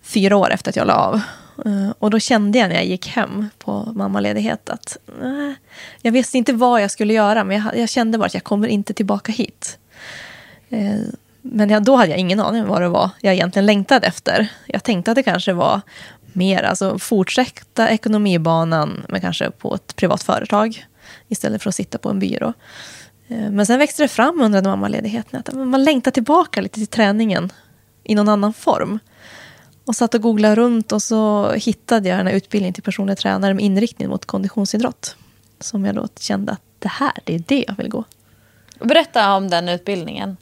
[0.03, 1.21] fyra år efter att jag la av.
[1.65, 5.55] Eh, och då kände jag när jag gick hem på mammaledighet att nej,
[6.01, 8.67] jag visste inte vad jag skulle göra, men jag, jag kände bara att jag kommer
[8.67, 9.77] inte tillbaka hit.
[10.69, 10.99] Eh,
[11.41, 14.47] men jag, då hade jag ingen aning om vad det var jag egentligen längtade efter.
[14.65, 15.81] Jag tänkte att det kanske var
[16.35, 20.85] mer, alltså fortsätta ekonomibanan, men kanske på ett privat företag
[21.27, 22.53] istället för att sitta på en byrå.
[23.27, 26.87] Eh, men sen växte det fram under den mammaledigheten att man längtar tillbaka lite till
[26.87, 27.51] träningen
[28.03, 28.99] i någon annan form.
[29.85, 33.53] Och satt och googlade runt och så hittade jag den här utbildningen till personlig tränare
[33.53, 35.15] med inriktning mot konditionsidrott.
[35.59, 38.03] Som jag då kände att det här, det är det jag vill gå.
[38.79, 40.37] Berätta om den utbildningen.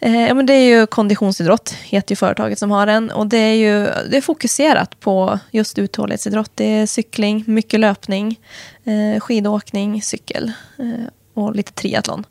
[0.00, 3.10] Eh, ja, men det är ju konditionsidrott, heter ju företaget som har den.
[3.10, 6.50] Och det är ju det är fokuserat på just uthållighetsidrott.
[6.54, 8.40] Det är cykling, mycket löpning,
[8.84, 12.24] eh, skidåkning, cykel eh, och lite triathlon.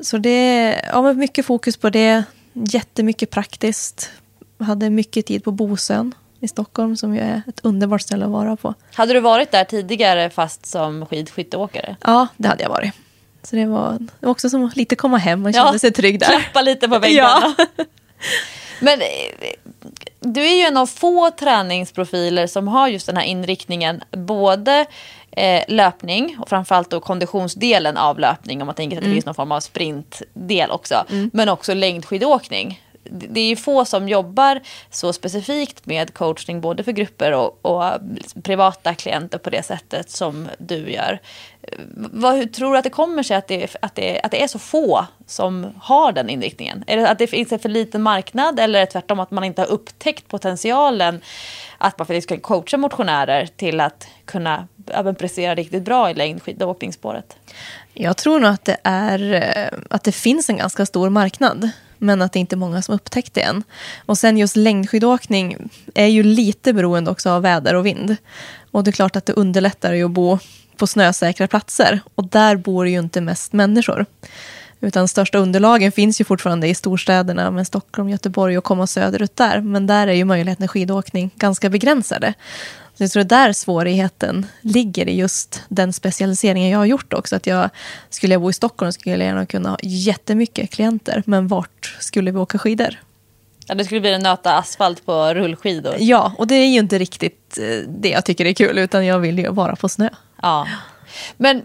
[0.00, 2.24] Så det är ja, men mycket fokus på det.
[2.52, 4.10] Jättemycket praktiskt.
[4.58, 8.56] Hade mycket tid på Bosön i Stockholm som ju är ett underbart ställe att vara
[8.56, 8.74] på.
[8.94, 11.96] Hade du varit där tidigare fast som skidskytteåkare?
[12.04, 12.92] Ja, det hade jag varit.
[13.46, 15.92] Så det var, det var också som att lite komma hem och känna Ja, sig
[15.92, 16.26] trygg där.
[16.26, 17.54] Klappa lite på väggarna.
[18.80, 19.06] Men eh,
[20.20, 24.02] du är ju en av få träningsprofiler som har just den här inriktningen.
[24.10, 24.86] Både
[25.30, 29.34] eh, löpning och framförallt då konditionsdelen av löpning om man tänker att det finns någon
[29.34, 31.04] form av sprintdel också.
[31.32, 32.82] Men också längdskidåkning.
[33.10, 37.84] Det är ju få som jobbar så specifikt med coachning både för grupper och, och
[38.42, 41.20] privata klienter på det sättet som du gör.
[41.62, 44.42] Eh, vad, hur tror du att det kommer sig att det, att, det, att det
[44.42, 46.84] är så få som har den inriktningen?
[46.86, 49.44] Är det att det finns en för liten marknad eller är det tvärtom att man
[49.44, 51.20] inte har upptäckt potentialen
[51.78, 57.36] att man faktiskt kan coacha motionärer till att kunna även prestera riktigt bra i längdskidåkningsspåret?
[57.94, 61.70] Jag tror nog att det, är, eh, att det finns en ganska stor marknad.
[61.98, 63.62] Men att det inte är många som upptäckt det än.
[64.06, 68.16] Och sen just längdskidåkning är ju lite beroende också av väder och vind.
[68.70, 70.38] Och det är klart att det underlättar ju att bo
[70.76, 72.00] på snösäkra platser.
[72.14, 74.06] Och där bor ju inte mest människor.
[74.80, 79.60] Utan största underlagen finns ju fortfarande i storstäderna med Stockholm, Göteborg och komma söderut där.
[79.60, 82.34] Men där är ju möjligheten till skidåkning ganska begränsade.
[82.96, 87.12] Så jag tror det är där svårigheten ligger i just den specialiseringen jag har gjort
[87.12, 87.36] också.
[87.36, 87.70] Att jag,
[88.10, 91.22] skulle jag bo i Stockholm skulle jag gärna kunna ha jättemycket klienter.
[91.26, 92.96] Men vart skulle vi åka skidor?
[93.66, 95.96] Ja, det skulle bli att nöta asfalt på rullskidor.
[95.98, 98.78] Ja, och det är ju inte riktigt eh, det jag tycker är kul.
[98.78, 100.08] Utan jag vill ju vara på snö.
[100.42, 100.68] Ja.
[101.36, 101.62] Men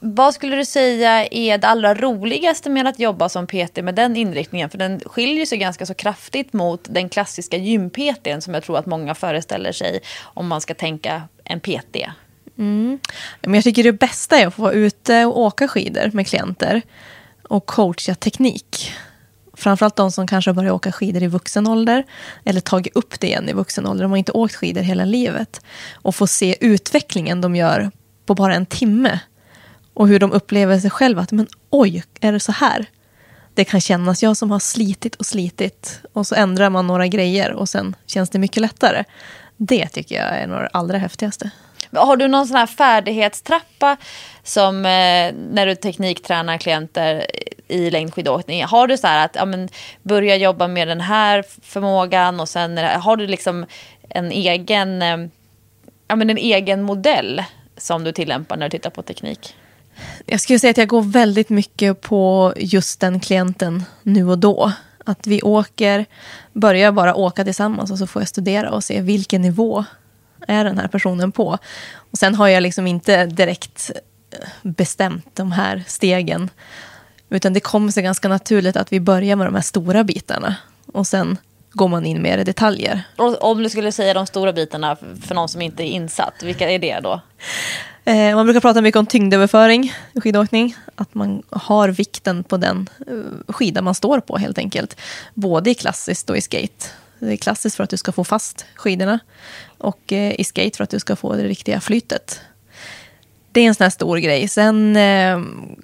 [0.00, 4.16] vad skulle du säga är det allra roligaste med att jobba som PT med den
[4.16, 4.70] inriktningen?
[4.70, 8.86] För den skiljer sig ganska så kraftigt mot den klassiska gym-PTn som jag tror att
[8.86, 11.96] många föreställer sig om man ska tänka en PT.
[12.58, 12.98] Mm.
[13.40, 16.82] Men jag tycker det bästa är att få vara ute och åka skidor med klienter
[17.48, 18.92] och coacha teknik.
[19.56, 22.04] Framförallt de som kanske börjar åka skidor i vuxen ålder
[22.44, 24.02] eller tagit upp det igen i vuxen ålder.
[24.02, 25.60] De har inte åkt skidor hela livet.
[25.94, 27.90] Och få se utvecklingen de gör
[28.26, 29.20] på bara en timme.
[29.94, 31.22] Och hur de upplever sig själva.
[31.22, 32.86] Att men oj, är det så här?
[33.54, 36.00] Det kan kännas, jag som har slitit och slitit.
[36.12, 39.04] Och så ändrar man några grejer och sen känns det mycket lättare.
[39.56, 41.50] Det tycker jag är det allra häftigaste.
[41.92, 43.96] Har du någon sån här färdighetstrappa
[44.42, 47.26] som eh, när du tekniktränar klienter
[47.68, 48.64] i längdskidåkning?
[48.64, 49.68] Har du så här att ja, men,
[50.02, 53.66] börja jobba med den här förmågan och sen har du liksom
[54.08, 55.16] en egen, eh,
[56.08, 57.42] ja, men en egen modell
[57.76, 59.54] som du tillämpar när du tittar på teknik?
[60.26, 64.72] Jag skulle säga att jag går väldigt mycket på just den klienten nu och då.
[65.04, 66.06] Att vi åker,
[66.52, 69.84] börjar bara åka tillsammans och så får jag studera och se vilken nivå
[70.48, 71.58] är den här personen på.
[71.96, 73.90] Och sen har jag liksom inte direkt
[74.30, 76.50] eh, bestämt de här stegen.
[77.30, 80.56] Utan det kommer sig ganska naturligt att vi börjar med de här stora bitarna.
[80.92, 81.38] Och sen
[81.72, 83.02] går man in mer i detaljer.
[83.16, 86.70] Och om du skulle säga de stora bitarna för någon som inte är insatt, vilka
[86.70, 87.20] är det då?
[88.04, 90.76] Eh, man brukar prata mycket om tyngdöverföring i skidåkning.
[90.94, 95.00] Att man har vikten på den eh, skida man står på helt enkelt.
[95.34, 96.86] Både i klassiskt och i skate.
[97.18, 99.18] Det är klassiskt för att du ska få fast skidorna.
[99.78, 102.40] Och eh, i skate för att du ska få det riktiga flytet.
[103.52, 104.48] Det är en sån här stor grej.
[104.48, 105.40] Sen eh,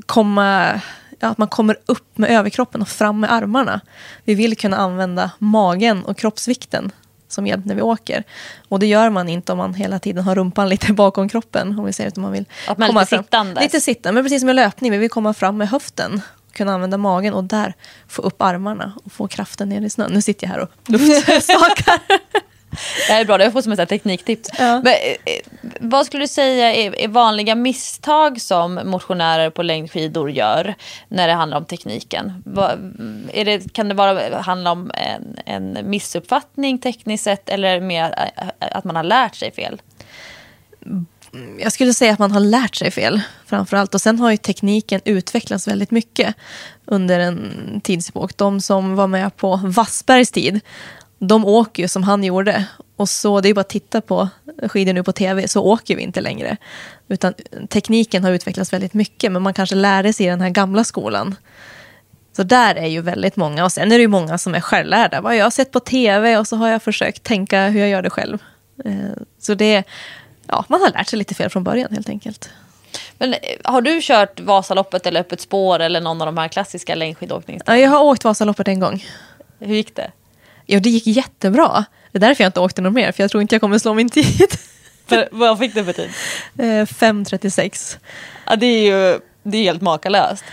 [0.07, 0.81] komma,
[1.19, 3.81] ja, att man kommer upp med överkroppen och fram med armarna.
[4.25, 6.93] Vi vill kunna använda magen och kroppsvikten
[7.33, 8.25] som hjälp när vi åker.
[8.69, 11.79] Och det gör man inte om man hela tiden har rumpan lite bakom kroppen.
[11.79, 13.25] Om vi säger att man vill Att man komma lite fram.
[13.25, 13.63] sittandes.
[13.63, 14.91] Lite sittande, men precis som i löpning.
[14.93, 16.21] Vi vill komma fram med höften.
[16.53, 17.75] Kunna använda magen och där
[18.09, 20.11] få upp armarna och få kraften ner i snön.
[20.13, 21.99] Nu sitter jag här och luftskakar.
[23.07, 24.49] Det här är bra, det har jag fått som ett tekniktips.
[24.59, 24.81] Ja.
[24.85, 30.75] Men, eh, vad skulle du säga är, är vanliga misstag som motionärer på längdskidor gör
[31.09, 32.45] när det handlar om tekniken?
[33.33, 38.49] Är det, kan det vara, handla om en, en missuppfattning tekniskt sett eller mer eh,
[38.59, 39.81] att man har lärt sig fel?
[41.59, 43.95] jag skulle säga att man har lärt sig fel framför allt.
[43.95, 46.35] Och sen har ju tekniken utvecklats väldigt mycket
[46.85, 48.37] under en tidsepok.
[48.37, 50.61] De som var med på Wassbergs tid,
[51.21, 52.65] de åker ju som han gjorde.
[52.97, 54.29] Och så det är bara att titta på
[54.69, 56.57] skidor nu på tv, så åker vi inte längre.
[57.09, 57.35] Utan
[57.69, 61.37] tekniken har utvecklats väldigt mycket, men man kanske lärde sig i den här gamla skolan.
[62.37, 63.65] Så där är ju väldigt många.
[63.65, 65.21] Och sen är det ju många som är självlärda.
[65.21, 68.03] Vad jag har sett på tv och så har jag försökt tänka hur jag gör
[68.03, 68.39] det själv.
[68.85, 68.93] Eh,
[69.39, 69.85] Så det,
[70.47, 72.51] ja, man har lärt sig lite fel från början helt enkelt.
[73.19, 76.95] Men eh, har du kört Vasaloppet eller Öppet spår eller någon av de här klassiska
[76.95, 77.87] längdskidåkningstävlingarna?
[77.87, 79.05] Ja, jag har åkt Vasaloppet en gång.
[79.59, 80.11] Hur gick det?
[80.71, 81.85] Ja, det gick jättebra.
[82.13, 83.95] Det är därför jag inte åkte något mer, för jag tror inte jag kommer slå
[83.95, 84.47] min tid.
[85.07, 86.11] För, vad fick du för tid?
[86.59, 87.99] Eh, 5.36.
[88.47, 90.45] Ja, det är ju det är helt makalöst.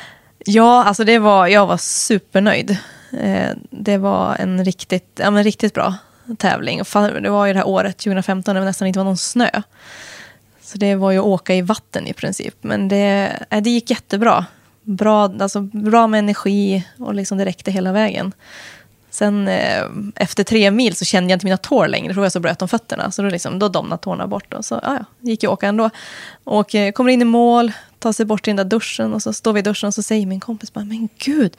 [0.45, 2.77] Ja, alltså det var, jag var supernöjd.
[3.21, 5.95] Eh, det var en riktigt, ja, men riktigt bra
[6.37, 6.81] tävling.
[7.21, 9.49] Det var ju det här året, 2015, när det nästan inte var någon snö.
[10.61, 12.55] Så det var ju att åka i vatten i princip.
[12.61, 14.45] Men det, eh, det gick jättebra.
[14.81, 18.33] Bra, alltså, bra med energi och liksom det räckte hela vägen.
[19.17, 19.83] Sen eh,
[20.15, 22.39] efter tre mil så kände jag inte mina tår längre, för då var jag så
[22.39, 23.11] blöt om fötterna.
[23.11, 24.53] Så då, liksom, då domnade tårna bort.
[24.53, 25.89] Och så ja, ja, gick jag åka ändå.
[26.43, 29.33] Och eh, kommer in i mål, tar sig bort till den där duschen och så
[29.33, 31.57] står vi i duschen och så säger min kompis bara, men gud,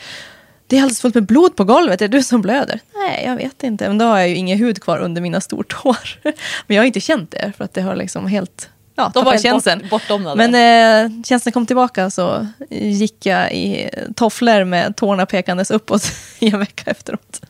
[0.67, 2.81] det är alldeles fullt med blod på golvet, är det du som blöder?
[2.95, 5.99] Nej, jag vet inte, men då har jag ju ingen hud kvar under mina stortår.
[6.67, 9.33] men jag har inte känt det, för att det har liksom helt ja, De var
[9.33, 9.81] tappat helt känseln.
[9.81, 10.49] bort, bortdomnade.
[10.49, 16.03] Men eh, känslan kom tillbaka så gick jag i tofflor med tårna pekandes uppåt
[16.39, 17.41] i en vecka efteråt.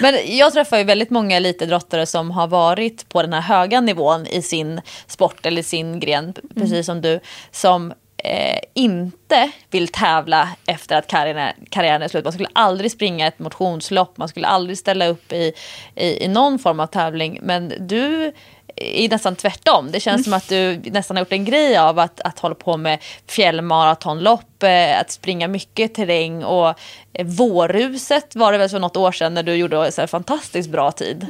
[0.00, 4.26] Men jag träffar ju väldigt många elitidrottare som har varit på den här höga nivån
[4.26, 7.92] i sin sport eller sin gren, precis som du, som
[8.24, 12.24] eh, inte vill tävla efter att karriären, karriären är slut.
[12.24, 15.52] Man skulle aldrig springa ett motionslopp, man skulle aldrig ställa upp i,
[15.94, 17.38] i, i någon form av tävling.
[17.42, 18.32] Men du
[18.76, 19.90] är nästan tvärtom.
[19.92, 22.76] Det känns som att du nästan har gjort en grej av att, att hålla på
[22.76, 26.68] med fjällmaratonlopp, eh, att springa mycket terräng och
[27.12, 30.92] eh, vårruset var det väl för något år sedan när du gjorde så fantastiskt bra
[30.92, 31.26] tid.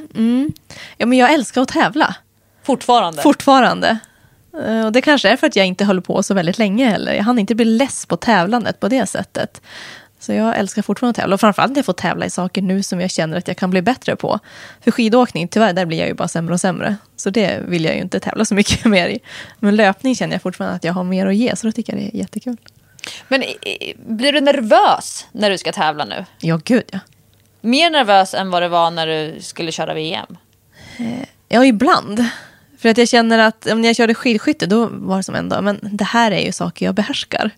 [0.96, 2.16] Ja, men jag älskar att tävla.
[2.62, 3.22] Fortfarande.
[3.22, 3.98] Fortfarande.
[4.66, 7.12] Eh, Och det kanske är för att jag inte höll på så väldigt länge heller.
[7.14, 9.61] Jag hann inte bli less på tävlandet på det sättet.
[10.18, 11.35] Så jag älskar fortfarande att tävla.
[11.35, 13.70] Och framförallt när jag får tävla i saker nu som jag känner att jag kan
[13.70, 14.38] bli bättre på.
[14.81, 16.96] För skidåkning, tyvärr, där blir jag ju bara sämre och sämre.
[17.16, 19.18] Så det vill jag ju inte tävla så mycket mer i.
[19.59, 22.02] Men löpning känner jag fortfarande att jag har mer att ge, så då tycker jag
[22.02, 22.57] det är jättekul.
[23.29, 23.48] Men eh,
[23.96, 26.24] blir du nervös när du ska tävla nu?
[26.38, 26.98] Ja, gud ja.
[27.61, 30.37] Mer nervös än vad det var när du skulle köra VM?
[31.48, 32.24] Ja, ibland.
[32.79, 35.64] För att jag känner att om jag körde skidskytte, då var det som en dag,
[35.64, 37.50] men det här är ju saker jag behärskar.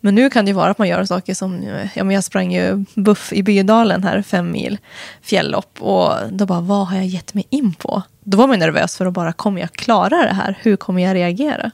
[0.00, 1.62] Men nu kan det ju vara att man gör saker som,
[1.94, 4.78] ja men jag sprang ju buff i Bydalen här, fem mil
[5.22, 5.82] fjälllopp.
[5.82, 8.02] Och då bara, vad har jag gett mig in på?
[8.20, 10.58] Då var man nervös för att bara, kommer jag klara det här?
[10.62, 11.70] Hur kommer jag reagera?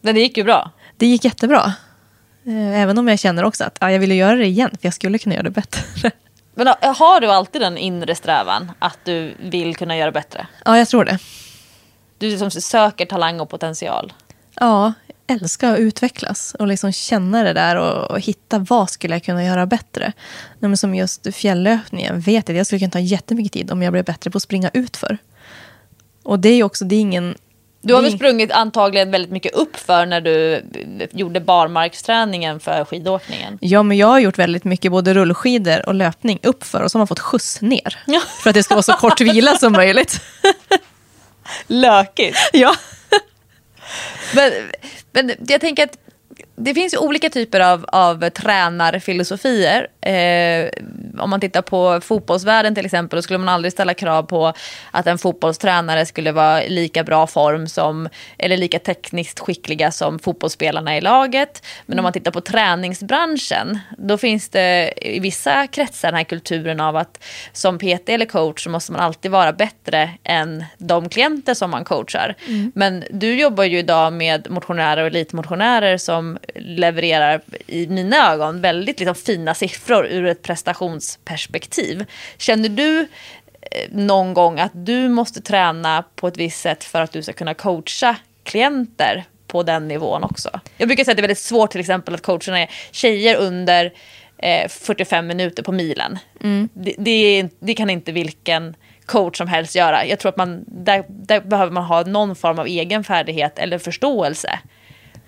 [0.00, 0.70] Men det gick ju bra.
[0.96, 1.72] Det gick jättebra.
[2.46, 4.94] Eh, Även om jag känner också att ja, jag ville göra det igen, för jag
[4.94, 6.10] skulle kunna göra det bättre.
[6.54, 10.46] Men har du alltid den inre strävan att du vill kunna göra bättre?
[10.64, 11.18] Ja, jag tror det.
[12.18, 14.12] Du som söker talang och potential.
[14.54, 14.92] Ja,
[15.32, 19.44] älskar att utvecklas och liksom känna det där och, och hitta vad skulle jag kunna
[19.44, 20.12] göra bättre.
[20.58, 23.92] Nej, men som just fjälllöpningen vet jag jag skulle kunna ta jättemycket tid om jag
[23.92, 25.18] blev bättre på att springa utför.
[26.22, 27.34] Och det är ju också, det är ingen...
[27.84, 30.64] Du har väl sprungit antagligen väldigt mycket upp för när du
[31.12, 33.58] gjorde barmarksträningen för skidåkningen.
[33.60, 37.00] Ja, men jag har gjort väldigt mycket både rullskidor och löpning uppför och så har
[37.00, 37.98] man fått skjuts ner.
[38.06, 38.20] Ja.
[38.42, 40.20] För att det ska vara så kort vila som möjligt.
[41.66, 42.38] Lökigt.
[42.52, 42.74] ja.
[44.34, 44.52] Men,
[45.12, 45.98] men jag tänker att
[46.64, 49.88] det finns ju olika typer av, av tränarfilosofier.
[50.00, 50.70] Eh,
[51.18, 54.52] om man tittar på fotbollsvärlden till exempel, då skulle man aldrig ställa krav på
[54.90, 60.96] att en fotbollstränare skulle vara lika bra form som, eller lika tekniskt skickliga som fotbollsspelarna
[60.96, 61.66] i laget.
[61.86, 66.80] Men om man tittar på träningsbranschen, då finns det i vissa kretsar den här kulturen
[66.80, 71.54] av att som PT eller coach så måste man alltid vara bättre än de klienter
[71.54, 72.34] som man coachar.
[72.74, 78.98] Men du jobbar ju idag med motionärer och elitmotionärer som levererar i mina ögon väldigt
[79.00, 82.04] liksom, fina siffror ur ett prestationsperspektiv.
[82.38, 87.12] Känner du eh, någon gång att du måste träna på ett visst sätt för att
[87.12, 90.60] du ska kunna coacha klienter på den nivån också?
[90.76, 93.92] Jag brukar säga att det är väldigt svårt till exempel att coacherna är tjejer under
[94.38, 96.18] eh, 45 minuter på milen.
[96.72, 98.74] Det, det, är- det kan inte vilken
[99.06, 100.06] coach som helst göra.
[100.06, 103.78] Jag tror att man, där, där behöver man ha någon form av egen färdighet eller
[103.78, 104.58] förståelse.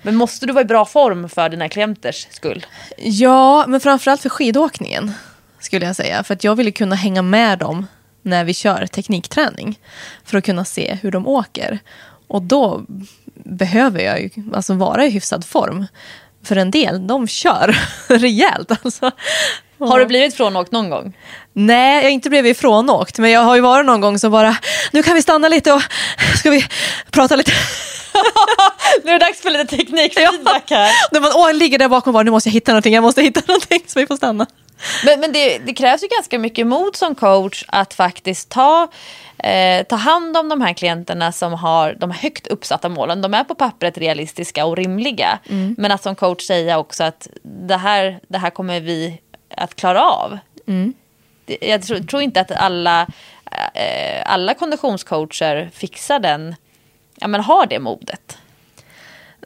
[0.04, 2.66] Men måste du vara i bra form för dina klienters skull?
[2.96, 5.12] Ja, men framförallt för skidåkningen
[5.60, 6.24] skulle jag säga.
[6.24, 7.86] För att jag ville kunna hänga med dem
[8.22, 9.78] när vi kör teknikträning.
[10.24, 11.78] För att kunna se hur de åker.
[12.28, 12.84] Och då
[13.34, 15.86] behöver jag ju alltså vara i hyfsad form.
[16.44, 17.76] För en del, de kör
[18.08, 18.70] rejält.
[18.82, 19.10] Alltså.
[19.78, 21.16] Har du blivit frånåkt någon gång?
[21.52, 23.18] Nej, jag har inte blivit ifrånåkt.
[23.18, 24.56] Men jag har ju varit någon gång som bara,
[24.92, 25.82] nu kan vi stanna lite och
[26.38, 26.64] ska vi
[27.10, 27.52] prata lite.
[29.04, 30.90] nu är det dags för lite teknikfeedback här.
[31.12, 33.22] När man åh, ligger där bakom och bara, nu måste jag hitta någonting, jag måste
[33.22, 34.46] hitta någonting så vi får stanna.
[35.04, 38.88] Men, men det, det, krävs ju ganska mycket mod som coach att faktiskt ta,
[39.38, 43.22] eh, ta hand om de här klienterna som har de högt uppsatta målen.
[43.22, 45.38] De är på pappret realistiska och rimliga.
[45.50, 45.74] Mm.
[45.78, 49.20] Men att som coach säga också att det här, det här kommer vi
[49.56, 50.38] att klara av.
[50.66, 50.94] Mm.
[51.60, 53.06] Jag tror, tror, inte att alla,
[53.74, 56.54] eh, alla konditionscoacher fixar den,
[57.24, 58.38] ja men har det modet.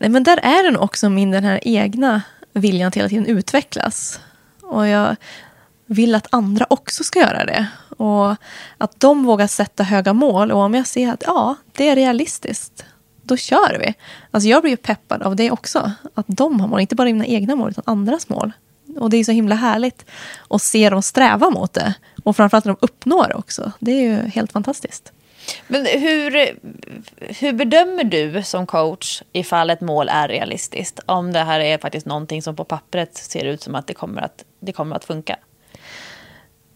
[0.00, 4.20] Nej, men där är den också min den här egna viljan att hela tiden utvecklas.
[4.62, 5.16] Och jag
[5.86, 7.66] vill att andra också ska göra det.
[7.96, 8.36] Och
[8.78, 10.52] att de vågar sätta höga mål.
[10.52, 12.84] Och om jag ser att ja, det är realistiskt,
[13.22, 13.94] då kör vi.
[14.30, 15.92] Alltså jag blir ju peppad av det också.
[16.14, 18.52] Att de har mål, inte bara mina egna mål, utan andras mål.
[18.96, 20.04] Och det är så himla härligt
[20.50, 21.94] att se dem sträva mot det.
[22.24, 23.72] Och framförallt när de uppnår det också.
[23.78, 25.12] Det är ju helt fantastiskt.
[25.66, 26.58] Men hur,
[27.40, 31.00] hur bedömer du som coach ifall ett mål är realistiskt?
[31.06, 34.22] Om det här är faktiskt någonting som på pappret ser ut som att det kommer
[34.22, 35.36] att, det kommer att funka?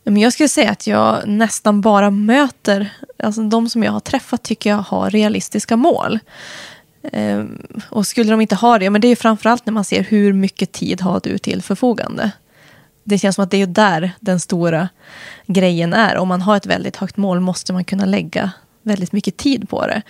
[0.04, 4.70] jag skulle säga att jag nästan bara möter, alltså de som jag har träffat tycker
[4.70, 6.18] jag har realistiska mål.
[7.12, 10.32] Ehm, och skulle de inte ha det, men det är framförallt när man ser hur
[10.32, 12.30] mycket tid har du till förfogande.
[13.04, 14.88] Det känns som att det är där den stora
[15.46, 16.16] grejen är.
[16.16, 19.86] Om man har ett väldigt högt mål måste man kunna lägga väldigt mycket tid på
[19.86, 20.02] det.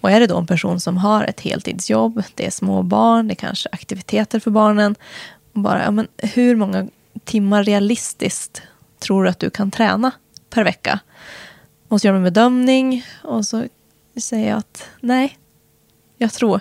[0.00, 3.32] Och är det då en person som har ett heltidsjobb, det är små barn, det
[3.32, 4.94] är kanske aktiviteter för barnen.
[5.52, 6.88] Och Bara, ja, men hur många
[7.24, 8.62] timmar realistiskt
[8.98, 10.10] tror du att du kan träna
[10.50, 11.00] per vecka?
[11.88, 13.64] Och så gör man en bedömning och så
[14.20, 15.38] säger jag att nej,
[16.18, 16.60] jag tror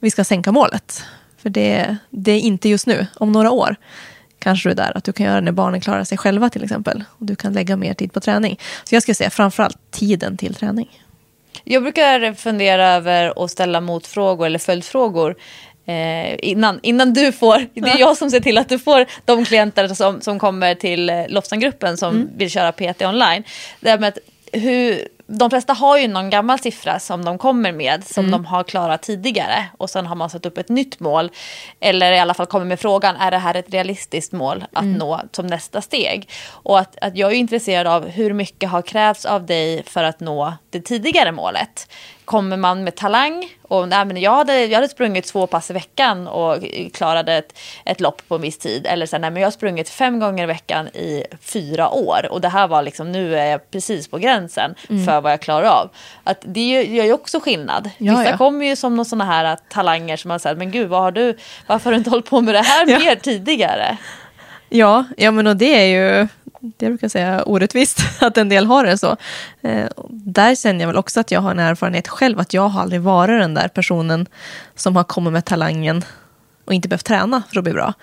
[0.00, 1.04] vi ska sänka målet.
[1.36, 3.76] För det, det är inte just nu, om några år
[4.42, 7.04] kanske du är där att du kan göra när barnen klarar sig själva till exempel.
[7.18, 8.58] Och du kan lägga mer tid på träning.
[8.84, 11.00] Så jag ska säga framförallt tiden till träning.
[11.64, 15.36] Jag brukar fundera över att ställa motfrågor eller följdfrågor.
[15.86, 19.44] Eh, innan, innan du får, det är jag som ser till att du får de
[19.44, 22.28] klienter som, som kommer till eh, Lofsangruppen som mm.
[22.36, 23.44] vill köra PT online.
[23.80, 24.18] Det med att
[24.52, 28.30] hur, de flesta har ju någon gammal siffra som de kommer med som mm.
[28.30, 31.30] de har klarat tidigare och sen har man satt upp ett nytt mål
[31.80, 34.98] eller i alla fall kommer med frågan är det här ett realistiskt mål att mm.
[34.98, 39.24] nå som nästa steg och att, att jag är intresserad av hur mycket har krävts
[39.24, 41.88] av dig för att nå det tidigare målet
[42.32, 45.72] kommer man med talang och nej, men jag, hade, jag hade sprungit två pass i
[45.72, 46.56] veckan och
[46.92, 48.86] klarade ett, ett lopp på en viss tid.
[48.86, 52.40] Eller så nej, men jag har sprungit fem gånger i veckan i fyra år och
[52.40, 55.04] det här var liksom, nu är jag precis på gränsen mm.
[55.04, 55.90] för vad jag klarar av.
[56.24, 57.90] Att det gör ju också skillnad.
[57.98, 58.36] Ja, Vissa ja.
[58.36, 61.84] kommer ju som sådana här talanger som man säger, men gud vad har du, varför
[61.84, 62.98] har du inte hållit på med det här ja.
[62.98, 63.96] mer tidigare?
[64.68, 66.28] Ja, ja men och det är ju
[66.62, 69.16] det brukar säga orättvist att en del har det så.
[69.60, 72.82] Eh, där känner jag väl också att jag har en erfarenhet själv att jag har
[72.82, 74.26] aldrig varit den där personen
[74.74, 76.04] som har kommit med talangen
[76.64, 77.94] och inte behövt träna för att bli bra.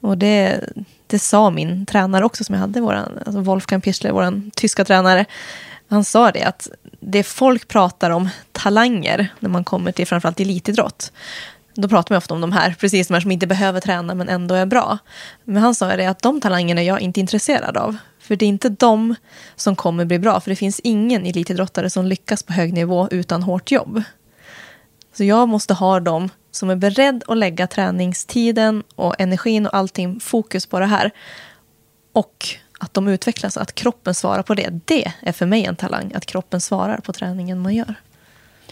[0.00, 0.60] Och det,
[1.06, 5.24] det sa min tränare också som jag hade, våran, alltså Wolfgang Pichler, vår tyska tränare.
[5.88, 6.68] Han sa det att
[7.00, 11.12] det folk pratar om talanger när man kommer till framförallt elitidrott
[11.74, 14.28] då pratar man ofta om de här, precis de här som inte behöver träna men
[14.28, 14.98] ändå är bra.
[15.44, 17.96] Men han sa det att de talangerna är jag inte intresserad av.
[18.20, 19.14] För det är inte de
[19.56, 23.42] som kommer bli bra, för det finns ingen elitidrottare som lyckas på hög nivå utan
[23.42, 24.02] hårt jobb.
[25.12, 30.20] Så jag måste ha dem som är beredd att lägga träningstiden och energin och allting
[30.20, 31.10] fokus på det här.
[32.12, 32.46] Och
[32.78, 34.80] att de utvecklas, att kroppen svarar på det.
[34.84, 37.94] Det är för mig en talang, att kroppen svarar på träningen man gör.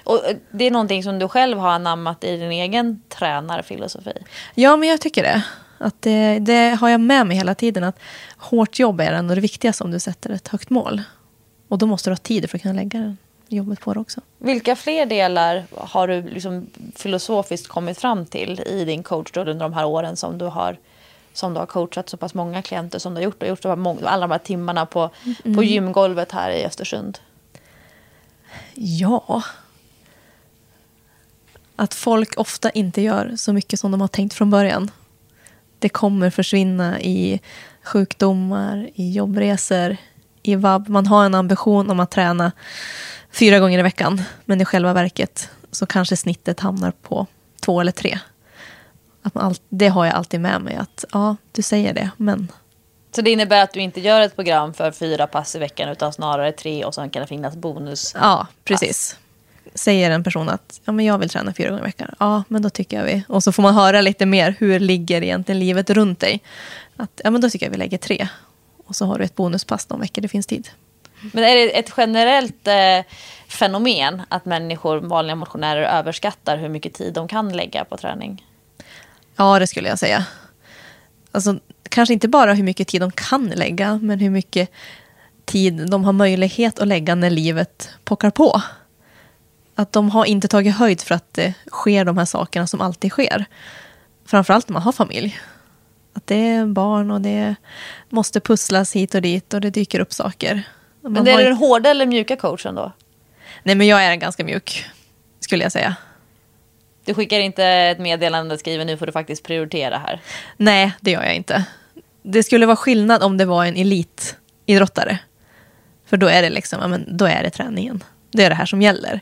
[0.05, 4.13] Och eh, det är någonting som du själv har anammat i din egen tränarfilosofi?
[4.55, 5.43] Ja, men jag tycker det.
[5.79, 7.85] Att det, det har jag med mig hela tiden.
[7.85, 7.99] Att
[8.37, 11.03] hårt jobb är ändå det viktigaste om du sätter ett högt mål.
[11.69, 13.17] Och då måste du ha tid för att kunna lägga
[13.49, 14.21] jobbet på det också.
[14.39, 16.67] Vilka fler delar har du liksom
[16.97, 20.77] filosofiskt kommit fram till i din coach under de här åren som du har
[21.33, 24.21] som du har coachat så pass många klienter som du har gjort och gjort alla
[24.21, 25.11] de här timmarna på,
[25.45, 25.57] mm.
[25.57, 27.19] på gymgolvet här i Östersund?
[28.75, 29.43] Ja,
[31.81, 34.91] att folk ofta inte gör så mycket som de har tänkt från början.
[35.79, 37.41] Det kommer försvinna i
[37.85, 39.97] sjukdomar, i jobbresor,
[40.43, 40.89] i vab.
[40.89, 42.53] Man har en ambition om att träna
[43.31, 44.23] fyra gånger i veckan.
[44.45, 47.27] Men i själva verket så kanske snittet hamnar på
[47.61, 48.19] två eller tre.
[49.23, 50.77] Att man all, det har jag alltid med mig.
[50.77, 52.53] Att ja, du säger det, men...
[53.15, 56.13] Så det innebär att du inte gör ett program för fyra pass i veckan utan
[56.13, 58.15] snarare tre och sen kan det finnas bonus?
[58.21, 59.17] Ja, precis.
[59.75, 62.15] Säger en person att ja, men jag vill träna fyra gånger i veckan.
[62.19, 63.23] Ja, men då tycker jag vi.
[63.29, 64.55] Och så får man höra lite mer.
[64.59, 66.41] Hur ligger egentligen livet runt dig?
[66.97, 68.29] Att, ja, men då tycker jag vi lägger tre.
[68.87, 70.69] Och så har du ett bonuspass de veckor det finns tid.
[71.33, 73.13] Men är det ett generellt eh,
[73.49, 78.47] fenomen att människor, vanliga motionärer, överskattar hur mycket tid de kan lägga på träning?
[79.37, 80.27] Ja, det skulle jag säga.
[81.33, 81.59] Alltså,
[81.89, 84.71] kanske inte bara hur mycket tid de kan lägga, men hur mycket
[85.45, 88.63] tid de har möjlighet att lägga när livet pockar på.
[89.81, 93.11] Att de har inte tagit höjd för att det sker de här sakerna som alltid
[93.11, 93.45] sker.
[94.27, 95.41] Framförallt när man har familj.
[96.13, 97.55] Att det är barn och det
[98.09, 100.63] måste pusslas hit och dit och det dyker upp saker.
[101.03, 102.93] Man Men det är har den hårda eller mjuka coachen då?
[103.63, 104.85] Nej, men jag är ganska mjuk,
[105.41, 105.97] skulle jag säga.
[107.05, 110.21] Du skickar inte ett meddelande och skriver nu får du faktiskt prioritera här.
[110.57, 111.65] Nej, det gör jag inte.
[112.23, 115.19] Det skulle vara skillnad om det var en elitidrottare.
[116.07, 118.05] För då är det liksom, ja, men då är det träningen.
[118.31, 119.21] Det är det här som gäller.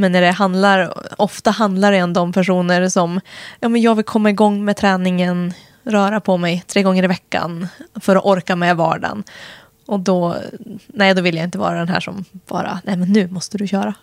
[0.00, 3.20] Men när det handlar, ofta handlar det ändå om personer som,
[3.60, 7.68] ja men jag vill komma igång med träningen, röra på mig tre gånger i veckan
[8.00, 9.24] för att orka med vardagen.
[9.86, 10.36] Och då,
[10.86, 13.66] nej då vill jag inte vara den här som bara, nej men nu måste du
[13.66, 13.94] köra.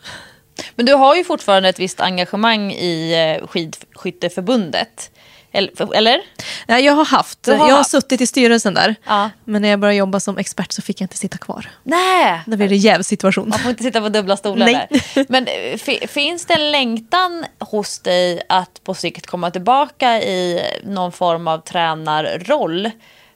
[0.75, 5.11] Men du har ju fortfarande ett visst engagemang i eh, skidskytteförbundet.
[5.51, 6.21] Eller?
[6.67, 7.89] Nej, jag har haft, har jag har haft.
[7.91, 8.95] suttit i styrelsen där.
[9.05, 9.29] Ja.
[9.45, 11.69] Men när jag började jobba som expert så fick jag inte sitta kvar.
[11.83, 12.41] Nej!
[12.45, 13.49] Då blev det jävsituation.
[13.49, 14.87] Man får inte sitta på dubbla stolar Nej.
[14.89, 15.25] där.
[15.29, 20.61] Men eh, fi- finns det en längtan hos dig att på sikt komma tillbaka i
[20.83, 22.91] någon form av tränarroll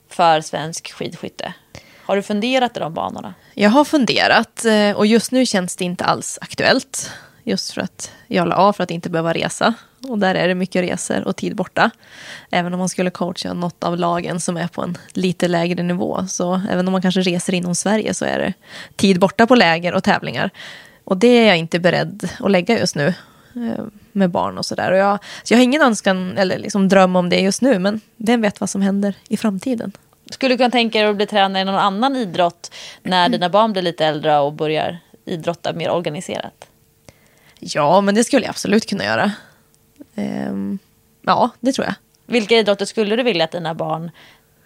[0.10, 1.54] för svensk skidskytte?
[2.06, 3.34] Har du funderat i de banorna?
[3.54, 7.12] Jag har funderat eh, och just nu känns det inte alls aktuellt.
[7.44, 9.74] Just för att jag la av för att inte behöva resa.
[10.08, 11.92] Och där är det mycket resor och tid borta.
[12.52, 16.26] Även om man skulle coacha något av lagen som är på en lite lägre nivå.
[16.28, 18.54] Så även om man kanske reser inom Sverige så är det
[18.96, 20.50] tid borta på läger och tävlingar.
[21.04, 23.08] Och det är jag inte beredd att lägga just nu.
[23.56, 24.92] eh, Med barn och sådär.
[24.92, 27.80] Jag, så jag har ingen önskan eller liksom dröm om det just nu.
[27.80, 29.92] Men vem vet vad som händer i framtiden.
[30.32, 32.72] Skulle du kunna tänka dig att bli tränare i någon annan idrott
[33.04, 36.68] när dina barn blir lite äldre och börjar idrotta mer organiserat?
[37.60, 39.32] Ja, men det skulle jag absolut kunna göra.
[40.16, 40.80] Ehm,
[41.22, 41.96] ja, det tror jag.
[42.26, 44.12] Vilka idrotter skulle du vilja att dina barn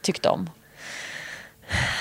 [0.01, 0.49] tyckte om?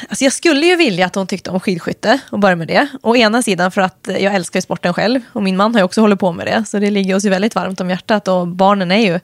[0.08, 2.88] Alltså jag skulle ju vilja att de tyckte om skidskytte och börja med det.
[3.02, 6.00] Å ena sidan för att jag älskar sporten själv och min man har ju också
[6.00, 6.64] hållit på med det.
[6.66, 9.20] Så det ligger oss ju väldigt varmt om hjärtat och barnen är ju...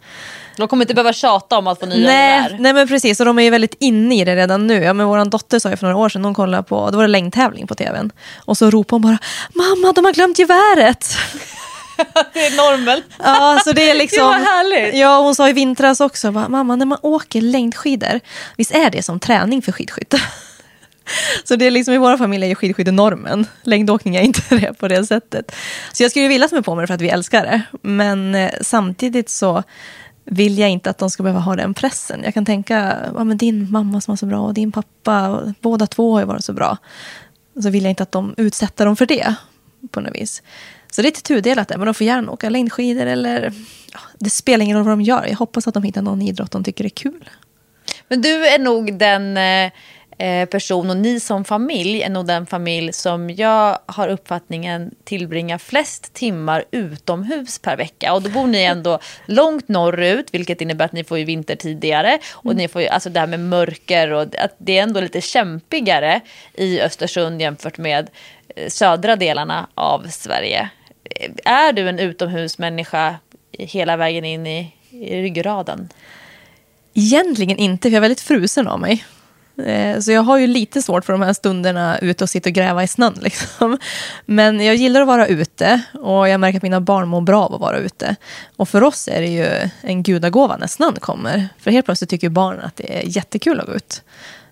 [0.56, 2.56] De kommer inte behöva tjata om att få nya Nej, där.
[2.60, 4.82] nej men precis, och de är ju väldigt inne i det redan nu.
[4.82, 7.04] Ja, men vår dotter sa ju för några år sedan, hon kollade på, då var
[7.04, 8.10] det längdtävling på tvn.
[8.38, 9.18] Och så ropade hon bara,
[9.54, 11.16] mamma de har glömt geväret.
[12.32, 13.02] Det är normen.
[13.18, 14.26] Ja, så det är liksom...
[14.26, 15.00] Det härligt.
[15.00, 18.20] Ja, hon sa i vintras också, mamma när man åker längdskidor,
[18.56, 20.20] visst är det som träning för skidskytte?
[21.44, 23.46] Så det är liksom i våra familj är skidskytte normen.
[23.62, 25.52] Längdåkning är inte det på det sättet.
[25.92, 27.62] Så jag skulle vilja att de är på det för att vi älskar det.
[27.82, 29.62] Men eh, samtidigt så
[30.24, 32.20] vill jag inte att de ska behöva ha den pressen.
[32.24, 35.86] Jag kan tänka, ja, men din mamma som var så bra och din pappa, båda
[35.86, 36.76] två har ju varit så bra.
[37.62, 39.34] Så vill jag inte att de utsätter dem för det
[39.90, 40.42] på något vis.
[41.00, 43.52] Så det är lite tudelat där, men de får gärna åka längdskidor eller...
[43.92, 45.26] Ja, det spelar ingen roll vad de gör.
[45.28, 47.30] Jag hoppas att de hittar någon idrott de tycker är kul.
[48.08, 49.70] Men du är nog den eh,
[50.18, 55.58] eh, person och ni som familj är nog den familj som jag har uppfattningen tillbringar
[55.58, 58.12] flest timmar utomhus per vecka.
[58.12, 62.18] Och då bor ni ändå långt norrut, vilket innebär att ni får ju vinter tidigare.
[62.32, 65.20] Och ni får ju, alltså det här med mörker och att det är ändå lite
[65.20, 66.20] kämpigare
[66.54, 68.10] i Östersund jämfört med
[68.56, 70.70] eh, södra delarna av Sverige.
[71.44, 73.16] Är du en utomhusmänniska
[73.52, 75.88] hela vägen in i, i ryggraden?
[76.94, 79.04] Egentligen inte, för jag är väldigt frusen av mig.
[79.66, 82.54] Eh, så jag har ju lite svårt för de här stunderna ute och sitta och
[82.54, 83.18] gräva i snön.
[83.22, 83.78] Liksom.
[84.26, 87.54] Men jag gillar att vara ute och jag märker att mina barn mår bra av
[87.54, 88.16] att vara ute.
[88.56, 91.48] Och för oss är det ju en gudagåva när snön kommer.
[91.58, 94.02] För helt plötsligt tycker barnen att det är jättekul att gå ut.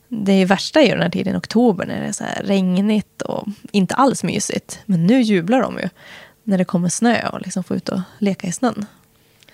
[0.08, 2.42] Det är ju värsta i den här tiden, i oktober, när det är så här
[2.44, 4.80] regnigt och inte alls mysigt.
[4.86, 5.88] Men nu jublar de ju
[6.48, 8.86] när det kommer snö och liksom får ut och leka i snön.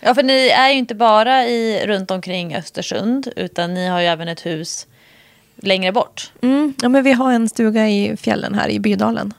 [0.01, 4.07] Ja, för ni är ju inte bara i, runt omkring Östersund, utan ni har ju
[4.07, 4.87] även ett hus
[5.57, 6.33] längre bort.
[6.43, 9.35] Mm, ja, men vi har en stuga i fjällen här i Bydalen.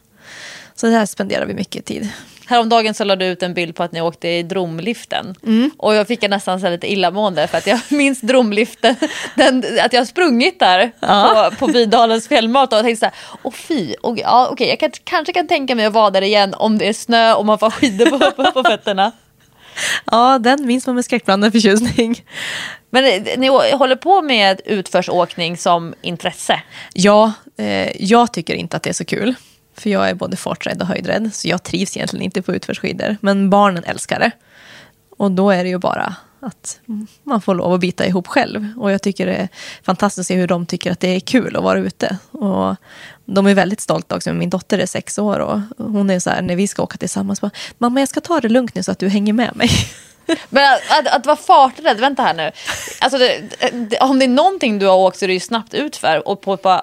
[0.76, 2.10] Så där spenderar vi mycket tid.
[2.48, 5.36] Häromdagen så lade du ut en bild på att ni åkte i dromliften.
[5.44, 5.72] Mm.
[5.78, 8.96] Och jag fick nästan så lite illamående för att jag minns dromliften.
[9.36, 11.52] Den, att jag sprungit där Ja.
[11.52, 14.92] på, på Bydalens fjällmaraton och tänkte så här, åh fy, och, ja, okej, jag kan,
[15.04, 17.70] kanske kan tänka mig att vara där igen om det är snö och man får
[17.70, 19.12] skidor på, på, på fötterna.
[20.12, 22.24] Ja, den minns man med skräckblandad förtjusning.
[22.90, 23.04] Men
[23.38, 26.62] ni håller på med utförsåkning som intresse?
[26.94, 29.36] Ja, eh, jag tycker inte att det är så kul.
[29.78, 33.18] För jag är både farträdd och höjdrädd, så jag trivs egentligen inte på utförsskidor.
[33.22, 34.32] Men barnen älskar det.
[35.18, 36.16] Och då är det ju bara
[36.46, 36.80] att
[37.24, 38.68] man får lov att bita ihop själv.
[38.78, 39.50] Och jag tycker det är
[39.84, 42.18] fantastiskt att se hur de tycker att det är kul att vara ute.
[42.32, 42.76] Och
[43.26, 44.34] de är väldigt stolta också.
[44.34, 47.42] Min dotter är sex år och hon är så här, när vi ska åka tillsammans,
[47.42, 49.70] bara, mamma jag ska ta det lugnt nu så att du hänger med mig.
[50.50, 52.52] Men att, att, att vara farträdd, vänta här nu.
[53.00, 55.74] Alltså det, det, om det är någonting du har åkt så är det ju snabbt
[55.74, 56.82] utför och på ett par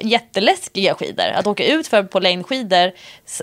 [0.00, 1.26] jätteläskiga skidor.
[1.34, 2.92] Att åka utför på längdskidor,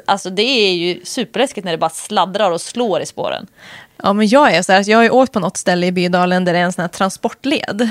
[0.06, 3.48] alltså det är ju superläskigt när det bara sladdrar och slår i spåren.
[4.04, 6.46] Ja, men jag är så här, jag har ju åkt på något ställe i Bydalen
[6.46, 7.90] där det är en sån här transportled.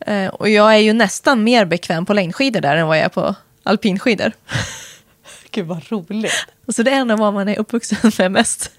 [0.00, 3.08] Eh, och jag är ju nästan mer bekväm på längdskidor där än vad jag är
[3.08, 4.32] på alpinskidor.
[5.50, 6.46] Gud vad roligt.
[6.68, 8.70] Så det är nog vad man är uppvuxen med mest.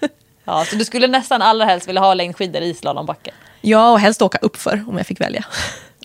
[0.44, 3.32] Ja, så du skulle nästan allra helst vilja ha längdskidor i slalombacke?
[3.62, 5.46] Ja, och helst åka uppför om jag fick välja.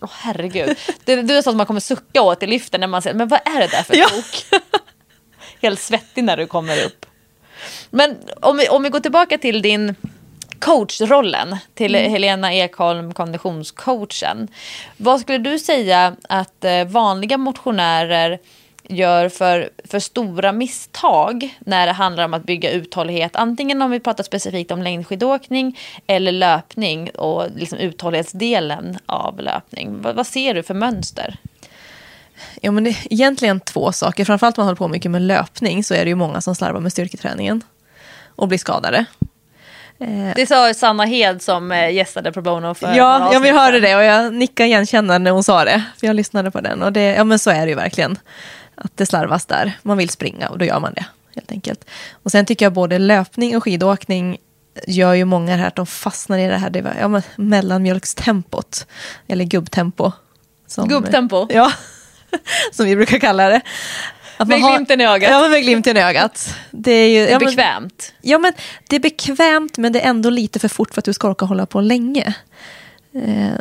[0.03, 0.77] Åh herregud.
[1.05, 3.29] Det, det är så att man kommer sucka åt i liften när man säger, men
[3.29, 4.09] vad är det där för Ja.
[4.09, 4.61] tok?
[5.63, 7.07] Helt svettig när du kommer upp.
[7.91, 9.95] Men om vi, om vi går tillbaka till din
[10.59, 14.49] coachrollen, till Helena Ekholm, konditionscoachen.
[14.97, 18.39] Vad skulle du säga att eh, vanliga motionärer
[18.89, 23.37] gör för, för stora misstag när det handlar om att bygga uthållighet?
[23.37, 30.03] Antingen om vi pratar specifikt om längdskidåkning eller löpning och liksom uthållighetsdelen av löpning.
[30.03, 31.37] Vad, vad ser du för mönster?
[32.61, 34.25] Ja, men det är egentligen två saker.
[34.25, 36.81] Framförallt om man håller på mycket med löpning så är det ju många som slarvar
[36.81, 37.63] med styrketräningen
[38.37, 39.05] och blir skadade.
[40.01, 43.81] Eh, Det sa Sanna Hed som eh, gästade Pro Bono för Ja, ja vi hörde
[43.81, 45.83] det och jag nickade igenkännande när hon sa det.
[46.01, 48.19] För jag lyssnade på den och det, ja men så är det ju verkligen.
[48.85, 49.73] Att det slarvas där.
[49.83, 51.05] Man vill springa och då gör man det
[51.35, 51.85] helt enkelt.
[52.13, 54.39] Och sen tycker jag både löpning och skidåkning
[54.87, 58.87] gör ju många här att de fastnar i det här det var, ja, mellanmjölkstempot.
[59.29, 60.13] Eller gubbtempo.
[60.67, 61.47] Som, Gubbtempo?
[61.51, 61.73] Ja,
[62.73, 63.61] som vi brukar kalla det.
[64.37, 65.31] Att Med glimten i ögat.
[65.31, 66.55] Ja, men med glimten i ögat.
[66.71, 68.13] Det är ju, Det är ja, men- bekvämt.
[68.21, 68.53] Ja, men
[68.89, 71.45] det är bekvämt, men det är ändå lite för fort för att du ska orka
[71.45, 72.35] hålla på länge.
[73.15, 73.53] Eh,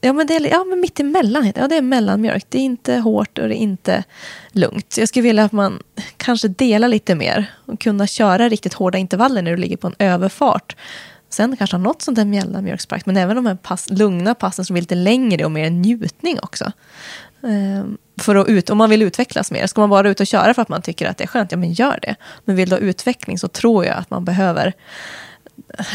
[0.00, 1.42] ja, men det är ja, men mitt emellan.
[1.42, 1.52] det.
[1.56, 2.46] Ja, det är mellanmjölk.
[2.48, 4.04] Det är inte hårt och det är inte
[4.52, 4.96] lugnt.
[4.98, 5.82] Jag skulle vilja att man
[6.16, 9.94] kanske delar lite mer och kunna köra riktigt hårda intervaller när du ligger på en
[9.98, 10.76] överfart.
[11.28, 13.06] Sen kanske ha något sånt där mellanmjölksprakt.
[13.06, 16.72] men även de här pass, lugna passen som är lite längre och mer njutning också.
[17.42, 20.54] Ehm, för att ut, om man vill utvecklas mer, ska man bara ut och köra
[20.54, 22.14] för att man tycker att det är skönt, ja men gör det.
[22.44, 24.72] Men vill du ha utveckling så tror jag att man behöver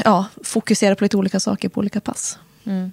[0.04, 2.40] ja, fokusera på lite olika saker på olika pass.
[2.64, 2.92] Mm.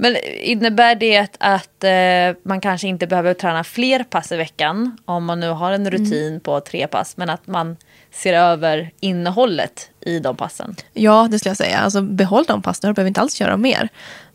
[0.00, 5.24] Men innebär det att, eh, man kanske inte behöver träna fler pass i veckan om
[5.24, 7.76] man nu har en rutin på tre pass men att man
[8.10, 10.76] ser över innehållet i de passen?
[10.92, 11.78] Ja, det skulle jag säga.
[11.78, 13.88] Alltså, behåll de passen, du behöver inte alls köra mer.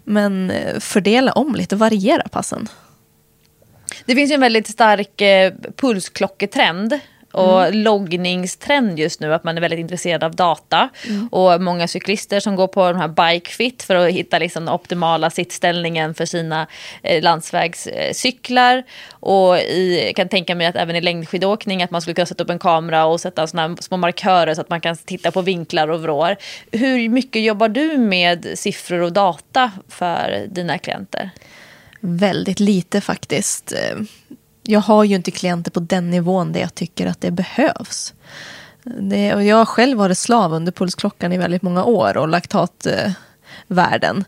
[0.03, 2.67] Men eh, fördela om lite variera passen.
[4.05, 6.99] Det finns ju en väldigt stark eh, pulsklocketrend
[7.33, 10.89] och loggningstrend just nu, att man är väldigt intresserad av data.
[11.31, 14.73] Och många cyklister som går på de här bike fit för att hitta liksom den
[14.73, 16.67] optimala sittställningen för sina
[17.03, 18.83] eh, landsvägscyklar.
[19.09, 22.49] Och i, kan tänka mig att även i längdskidåkning att man skulle kunna sätta upp
[22.49, 26.01] en kamera och sätta såna små markörer så att man kan titta på vinklar och
[26.01, 26.35] vrår.
[26.71, 31.29] Hur mycket jobbar du med siffror och data för dina klienter?
[31.99, 33.73] Väldigt lite faktiskt.
[34.67, 38.13] Eh, Jag har ju inte klienter på den nivån där jag tycker att det behövs.
[38.83, 44.25] Det, och jag själv varit slav under pulsklockan i väldigt många år och laktatvärden.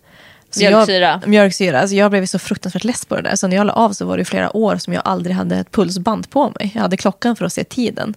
[0.52, 1.20] Så Mjölksyra.
[1.22, 1.80] Jag, mjölksyra.
[1.82, 3.36] Alltså jag blev så fruktansvärt less på det där.
[3.36, 5.72] Så när jag la av så var det flera år som jag aldrig hade ett
[5.72, 6.72] pulsband på mig.
[6.76, 8.14] Jag hade klockan för att se tiden.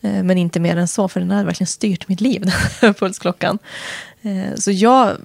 [0.00, 2.50] Eh, Men inte mer än så, för den hade verkligen styrt mitt liv, den
[2.80, 3.58] här pulsklockan.
[4.22, 5.16] Eh, Så jag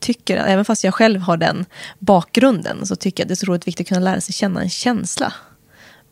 [0.00, 1.66] tycker, även fast jag själv har den
[1.98, 4.70] bakgrunden, så tycker jag det är så otroligt viktigt att kunna lära sig känna en
[4.70, 5.32] känsla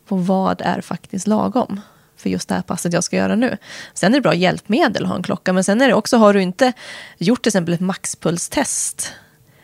[0.07, 1.81] på vad är faktiskt lagom
[2.17, 3.57] för just det här passet jag ska göra nu.
[3.93, 6.33] Sen är det bra hjälpmedel att ha en klocka, men sen är det också, har
[6.33, 6.73] du inte
[7.17, 9.13] gjort till exempel ett maxpulstest,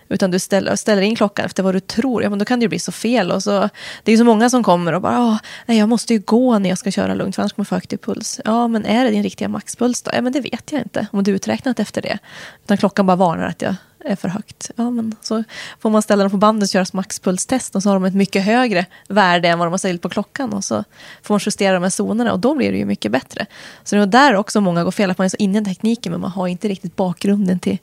[0.09, 2.63] utan du ställer, ställer in klockan efter vad du tror, ja men då kan det
[2.63, 3.31] ju bli så fel.
[3.31, 3.69] Och så,
[4.03, 6.59] det är ju så många som kommer och bara, "Åh, nej, jag måste ju gå
[6.59, 8.41] när jag ska köra lugnt, för annars kommer jag få högt i puls.
[8.45, 10.11] Ja, men är det din riktiga maxpuls då?
[10.13, 12.17] Ja, men det vet jag inte, om du är uträknat efter det.
[12.63, 13.75] Utan klockan bara varnar att jag
[14.05, 14.71] är för högt.
[14.75, 15.43] Ja, men så
[15.79, 18.43] får man ställa dem på bandet och köra maxpulstest och så har de ett mycket
[18.43, 20.83] högre värde än vad de har ställt på klockan och så
[21.23, 23.45] får man justera de här zonerna och då blir det ju mycket bättre.
[23.83, 26.11] Så det är där också många går fel, att man är så inne i tekniken
[26.11, 27.77] men man har inte riktigt bakgrunden till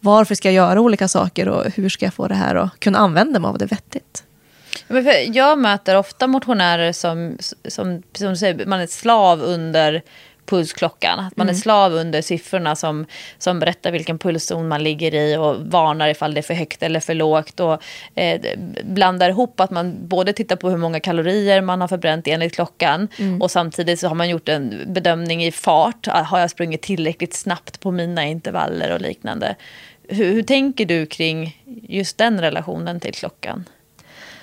[0.00, 2.98] varför ska jag göra olika saker och hur ska jag få det här att kunna
[2.98, 4.24] använda mig av det vettigt.
[5.32, 7.36] Jag möter ofta motionärer som,
[7.68, 10.02] som, som du säger, man är slav under
[10.46, 11.18] pulsklockan.
[11.18, 11.54] Att man mm.
[11.54, 13.06] är slav under siffrorna som,
[13.38, 17.00] som berättar vilken pulszon man ligger i och varnar ifall det är för högt eller
[17.00, 17.60] för lågt.
[17.60, 17.82] Och
[18.14, 18.40] eh,
[18.84, 23.08] blandar ihop att man både tittar på hur många kalorier man har förbränt enligt klockan
[23.18, 23.42] mm.
[23.42, 26.06] och samtidigt så har man gjort en bedömning i fart.
[26.06, 29.56] Har jag sprungit tillräckligt snabbt på mina intervaller och liknande.
[30.08, 33.64] Hur, hur tänker du kring just den relationen till klockan?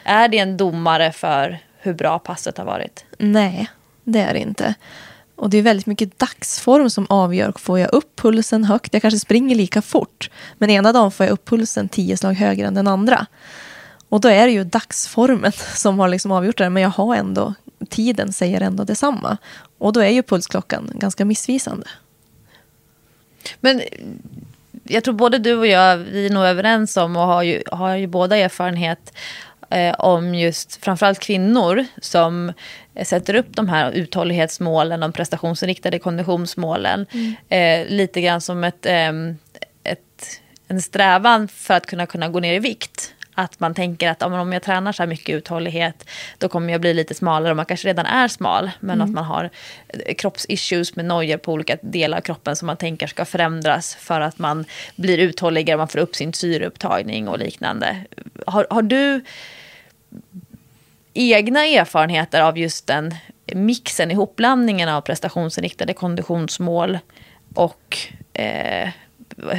[0.04, 3.06] Är det en domare för hur bra passet har varit?
[3.18, 3.70] Nej,
[4.04, 4.76] det är det inte.
[5.42, 7.54] Och det är väldigt mycket dagsform som avgör.
[7.56, 8.94] Får jag upp pulsen högt?
[8.94, 10.30] Jag kanske springer lika fort.
[10.58, 13.26] Men ena dagen får jag upp pulsen tio slag högre än den andra.
[14.10, 16.70] Och då är det ju dagsformen som har liksom avgjort det.
[16.70, 17.54] Men jag har ändå,
[17.90, 19.38] tiden säger ändå detsamma.
[19.78, 21.88] Och då är ju pulsklockan ganska missvisande.
[23.60, 23.82] Men
[24.84, 27.96] jag tror både du och jag, vi är nog överens om och har ju, har
[27.96, 29.14] ju båda erfarenhet
[29.70, 32.54] eh, om just framförallt kvinnor som
[33.04, 37.06] sätter upp de här uthållighetsmålen, de prestationsinriktade konditionsmålen.
[37.12, 37.36] Mm.
[37.50, 39.12] Eh, lite grann som ett, eh,
[39.84, 43.14] ett, en strävan för att kunna, kunna gå ner i vikt.
[43.34, 46.94] Att man tänker att om jag tränar så här mycket uthållighet då kommer jag bli
[46.94, 48.72] lite smalare och man kanske redan är smal.
[48.80, 49.06] Men mm.
[49.06, 49.50] att man har
[49.88, 54.22] eh, kroppsissues med nojor på olika delar av kroppen som man tänker ska förändras för
[54.22, 54.66] att man
[54.96, 57.98] blir uthålligare, man får upp sin syreupptagning och liknande.
[58.46, 59.22] Har, har du
[61.14, 67.00] egna erfarenheter av just den mixen, ihopblandningen av prestationsinriktade konditionsmål
[67.56, 67.98] och
[68.34, 68.90] eh,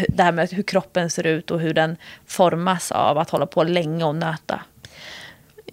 [0.08, 1.96] det här med hur kroppen ser ut och hur den
[2.26, 4.60] formas av att hålla på länge och nöta.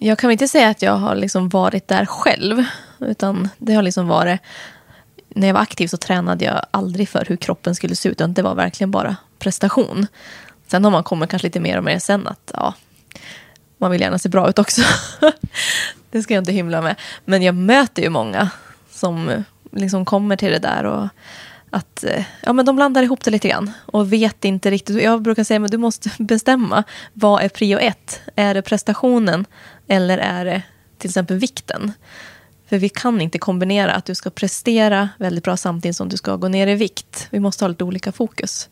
[0.02, 2.64] Jag kan inte säga att jag har liksom varit där själv.
[2.98, 4.40] Utan det har liksom varit...
[5.28, 8.12] När jag var aktiv så tränade jag aldrig för hur kroppen skulle se ut.
[8.12, 10.06] Utan det var verkligen bara prestation.
[10.66, 12.74] Sen har man kommit kanske lite mer och mer sen att ja,
[13.80, 14.82] man vill gärna se bra ut också.
[16.10, 16.96] det ska jag inte hymla med.
[17.24, 18.50] Men jag möter ju många
[18.90, 21.08] som liksom kommer till det där och
[21.70, 25.02] att eh, ja, men de blandar ihop det lite grann och vet inte riktigt.
[25.02, 28.20] Jag brukar säga att du måste bestämma vad är prio ett.
[28.36, 29.46] Är det prestationen
[29.88, 30.62] eller är det
[30.98, 31.92] till exempel vikten?
[32.68, 36.36] För vi kan inte kombinera att du ska prestera väldigt bra samtidigt som du ska
[36.36, 37.28] gå ner i vikt.
[37.30, 38.68] Vi måste ha lite olika fokus.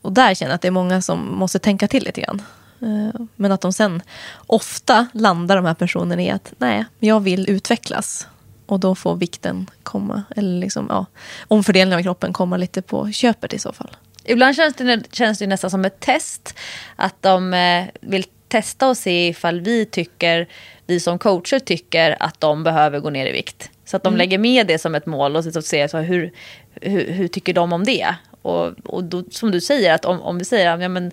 [0.00, 2.42] Och där känner jag att det är många som måste tänka till lite grann.
[2.82, 4.02] Eh, men att de sen
[4.46, 8.28] ofta landar de här personerna i att nej, jag vill utvecklas.
[8.66, 11.06] Och då får vikten komma, eller liksom, ja,
[11.48, 13.96] omfördelningen av kroppen komma lite på köpet i så fall.
[14.24, 16.54] Ibland känns det, känns det nästan som ett test.
[16.96, 20.48] Att de eh, vill testa och se ifall vi tycker,
[20.86, 23.70] vi som coacher tycker att de behöver gå ner i vikt.
[23.84, 24.18] Så att de mm.
[24.18, 26.32] lägger med det som ett mål och så ser så hur,
[26.80, 28.14] hur, hur tycker de om det.
[28.42, 31.10] Och, och då, som du säger, att om, om vi säger ja, men,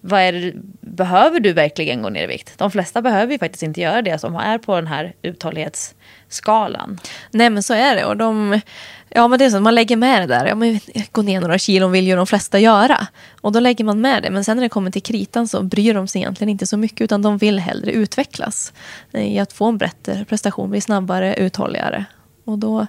[0.00, 2.58] vad är det, behöver du verkligen gå ner i vikt?
[2.58, 6.98] De flesta behöver ju faktiskt inte göra det som är på den här uthållighetsskalan.
[7.30, 8.04] Nej men så är det.
[8.04, 8.60] Och de,
[9.08, 10.46] ja, men det är så man lägger med det där.
[10.46, 10.80] Ja, men
[11.12, 13.06] gå ner några kilon vill ju de flesta göra.
[13.40, 14.30] Och då lägger man med det.
[14.30, 17.00] Men sen när det kommer till kritan så bryr de sig egentligen inte så mycket.
[17.00, 18.72] Utan de vill hellre utvecklas
[19.12, 22.04] i att få en bättre prestation, bli snabbare, uthålligare.
[22.44, 22.86] Och då,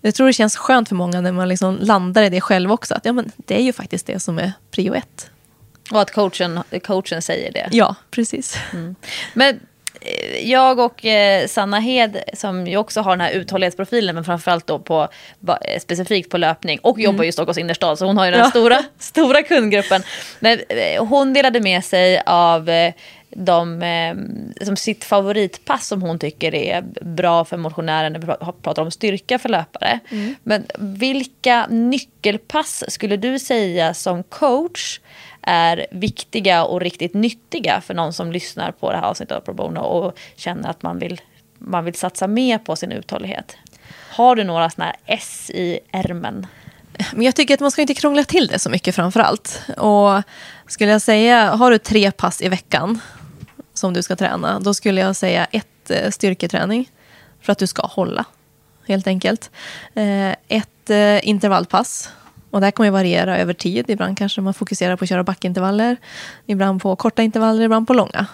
[0.00, 2.94] jag tror det känns skönt för många när man liksom landar i det själv också.
[2.94, 5.31] Att ja, men det är ju faktiskt det som är prio ett.
[5.92, 7.68] Och att coachen, coachen säger det.
[7.70, 8.56] Ja, precis.
[8.72, 8.94] Mm.
[9.34, 9.60] Men
[10.00, 14.66] eh, jag och eh, Sanna Hed som ju också har den här uthållighetsprofilen men framförallt
[14.66, 15.08] då på,
[15.46, 17.28] eh, specifikt på löpning och jobbar mm.
[17.28, 18.50] i Stockholms innerstad så hon har ju den ja.
[18.50, 20.02] stora, stora kundgruppen.
[20.40, 20.58] Men
[20.98, 22.70] hon delade med sig av
[23.36, 23.82] de,
[24.62, 28.26] som sitt favoritpass som hon tycker är bra för motionärer när vi
[28.62, 30.00] pratar om styrka för löpare.
[30.10, 30.34] Mm.
[30.42, 35.00] Men vilka nyckelpass skulle du säga som coach
[35.42, 39.54] är viktiga och riktigt nyttiga för någon som lyssnar på det här avsnittet av Pro
[39.54, 41.20] Bono och känner att man vill,
[41.58, 43.56] man vill satsa mer på sin uthållighet.
[44.10, 46.46] Har du några sådana här S i ärmen?
[47.12, 49.62] Men jag tycker att man ska inte krångla till det så mycket framför allt.
[49.76, 50.22] Och
[50.66, 53.00] skulle jag säga, har du tre pass i veckan
[53.74, 56.90] som du ska träna, då skulle jag säga ett eh, styrketräning
[57.40, 58.24] för att du ska hålla,
[58.86, 59.50] helt enkelt.
[59.94, 62.10] Eh, ett eh, intervallpass
[62.52, 63.90] och det här kommer ju variera över tid.
[63.90, 65.96] Ibland kanske man fokuserar på att köra backintervaller.
[66.46, 68.26] Ibland på korta intervaller, ibland på långa.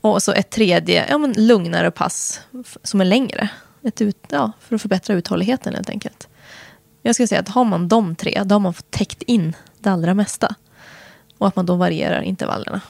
[0.00, 2.40] Och så ett tredje, ja, men lugnare pass
[2.82, 3.48] som är längre.
[3.84, 6.28] Ett ut, ja, för att förbättra uthålligheten helt enkelt.
[7.02, 9.90] Jag skulle säga att har man de tre, då har man fått täckt in det
[9.90, 10.54] allra mesta.
[11.38, 12.80] Och att man då varierar intervallerna.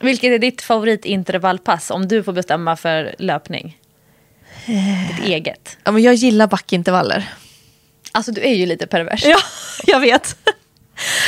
[0.00, 3.80] Vilket är ditt favoritintervallpass om du får bestämma för löpning?
[5.08, 5.78] Ditt eget.
[5.84, 7.28] Ja, men jag gillar backintervaller.
[8.16, 9.24] Alltså du är ju lite pervers.
[9.24, 9.38] Ja,
[9.86, 10.36] jag vet.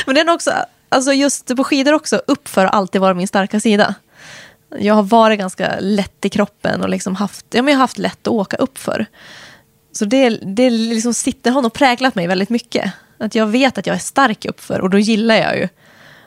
[0.07, 0.53] Men den också,
[0.89, 3.95] alltså just på skidor också, uppför har alltid varit min starka sida.
[4.79, 7.99] Jag har varit ganska lätt i kroppen och liksom haft, ja, men jag har haft
[7.99, 9.07] lätt att åka uppför.
[9.93, 12.93] Så det, det liksom sitter, har nog präglat mig väldigt mycket.
[13.19, 15.69] Att jag vet att jag är stark uppför och då gillar jag ju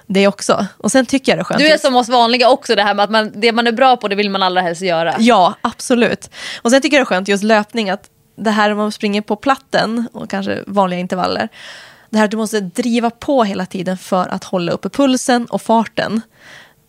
[0.08, 0.66] det också.
[0.78, 1.60] Och sen tycker jag det är skönt.
[1.60, 3.98] Du är som oss vanliga också, det här med att man, det man är bra
[3.98, 5.16] på det vill man allra helst göra.
[5.20, 6.30] Ja, absolut.
[6.62, 8.10] Och sen tycker jag det är skönt just löpning, att
[8.44, 11.50] det här om man springer på platten och kanske vanliga intervaller.
[12.10, 15.62] Det här att du måste driva på hela tiden för att hålla uppe pulsen och
[15.62, 16.22] farten.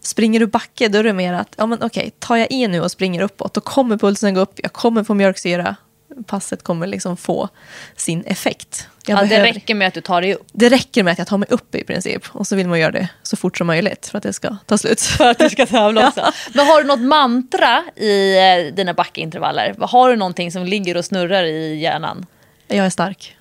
[0.00, 2.80] Springer du backe då är det mer att, ja men okej, tar jag i nu
[2.80, 5.76] och springer uppåt då kommer pulsen gå upp, jag kommer få mjölksyra.
[6.26, 7.48] Passet kommer liksom få
[7.96, 8.88] sin effekt.
[9.06, 10.46] Jag Ja, det behöver- räcker med att du tar dig upp.
[10.52, 12.22] det räcker med att jag tar mig upp i princip.
[12.28, 14.78] Och så vill man göra det så fort som möjligt för att det ska ta
[14.78, 15.00] slut.
[15.18, 16.32] För att du ska tävla också.
[16.54, 19.74] Men har du något mantra i eh, dina backintervaller?
[19.80, 22.26] Har du någonting som ligger och snurrar i hjärnan?
[22.68, 23.36] Jag är stark.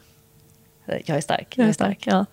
[1.06, 1.54] Jag är stark.
[1.58, 2.26] Jag är stark, ja.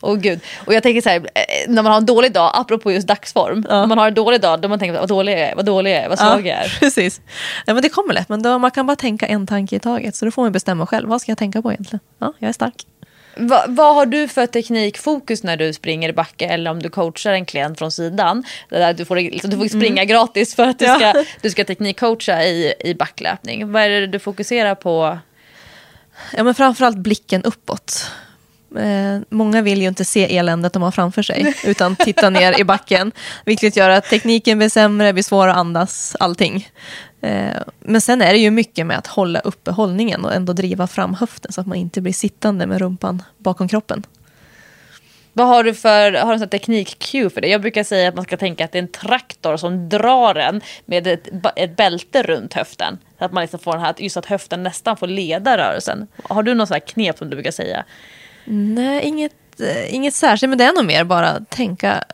[0.00, 0.40] Åh gud.
[0.66, 1.22] Och jag tänker så här, eh,
[1.68, 3.66] när man har en dålig dag, apropå just dagsform.
[3.68, 3.80] Ja.
[3.80, 5.90] När man har en dålig dag, då man tänker vad dålig jag är, vad dålig
[5.90, 6.76] jag är, vad svag jag är.
[6.80, 7.20] precis.
[7.66, 10.16] Ja, men det kommer lätt, men då, man kan bara tänka en tanke i taget.
[10.16, 11.08] Så då får man bestämma själv.
[11.08, 12.00] Vad ska jag tänka på egentligen?
[12.18, 12.74] Ja, jag är stark.
[13.40, 17.32] Va, vad har du för teknikfokus när du springer i backe eller om du coachar
[17.32, 18.44] en klient från sidan?
[18.68, 21.00] Där, du, får, liksom, du får springa gratis för att du Mm.
[21.00, 21.10] Ja.
[21.10, 23.72] ska, du ska teknikcoacha i, i backlöpning.
[23.72, 25.18] Vad är det du fokuserar på?
[26.36, 28.10] Ja, men framförallt blicken uppåt.
[28.76, 32.64] Eh, många vill ju inte se eländet de har framför sig, utan titta ner i
[32.64, 33.12] backen.
[33.44, 36.68] Vilket gör att tekniken blir sämre, blir svårare att andas, allting.
[37.20, 40.86] Eh, men sen är det ju mycket med att hålla uppe hållningen och ändå driva
[40.86, 44.06] fram höften så att man inte blir sittande med rumpan bakom kroppen.
[45.32, 47.48] Vad har du för har du en teknik-cue för det?
[47.48, 50.60] Jag brukar säga att man ska tänka att det är en traktor som drar en
[50.84, 52.98] med ett, ett bälte runt höften.
[53.18, 56.06] Så att man liksom får den här, just att höften nästan får leda rörelsen.
[56.22, 57.84] Har du här knep som du brukar säga?
[58.50, 62.04] Nej, inget, eh, inget särskilt, men det är nog mer bara tänka...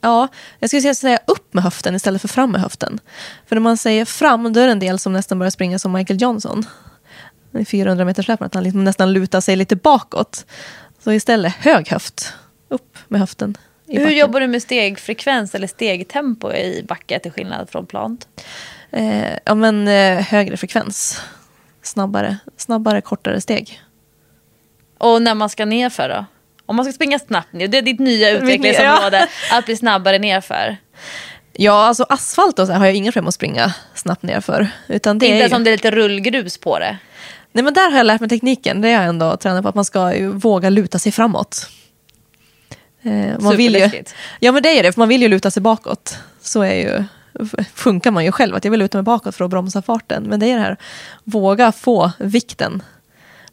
[0.00, 0.28] Ja,
[0.58, 3.00] jag skulle säga, säga upp med höften istället för fram med höften.
[3.46, 5.92] För när man säger fram, då är det en del som nästan börjar springa som
[5.92, 6.66] Michael Johnson.
[7.58, 10.46] I 400 meters löparen, att han liksom nästan lutar sig lite bakåt.
[11.04, 12.32] Så istället hög höft,
[12.68, 13.56] upp med höften.
[13.86, 18.28] Hur jobbar du med stegfrekvens eller stegtempo i backe till skillnad från plant?
[18.90, 21.20] Eh, ja, men eh, högre frekvens.
[21.82, 23.82] Snabbare, snabbare, kortare steg.
[24.98, 26.24] Och när man ska nerför då?
[26.66, 30.76] Om man ska springa snabbt ner, det är ditt nya utvecklingsområde, att bli snabbare nerför.
[31.52, 34.68] Ja, alltså asfalt och så här har jag inga problem att springa snabbt nerför.
[34.88, 35.40] Utan det Inte ju...
[35.40, 36.98] ens om det är lite rullgrus på det.
[37.52, 38.80] Nej, men där har jag lärt mig tekniken.
[38.80, 41.68] Det har jag ändå tränat på, att man ska ju våga luta sig framåt.
[43.02, 43.90] Eh, man vill ju,
[44.40, 46.18] ja, men det är det, för man vill ju luta sig bakåt.
[46.40, 47.04] Så är ju,
[47.74, 50.22] funkar man ju själv, att jag vill luta mig bakåt för att bromsa farten.
[50.22, 50.76] Men det är det här,
[51.24, 52.82] våga få vikten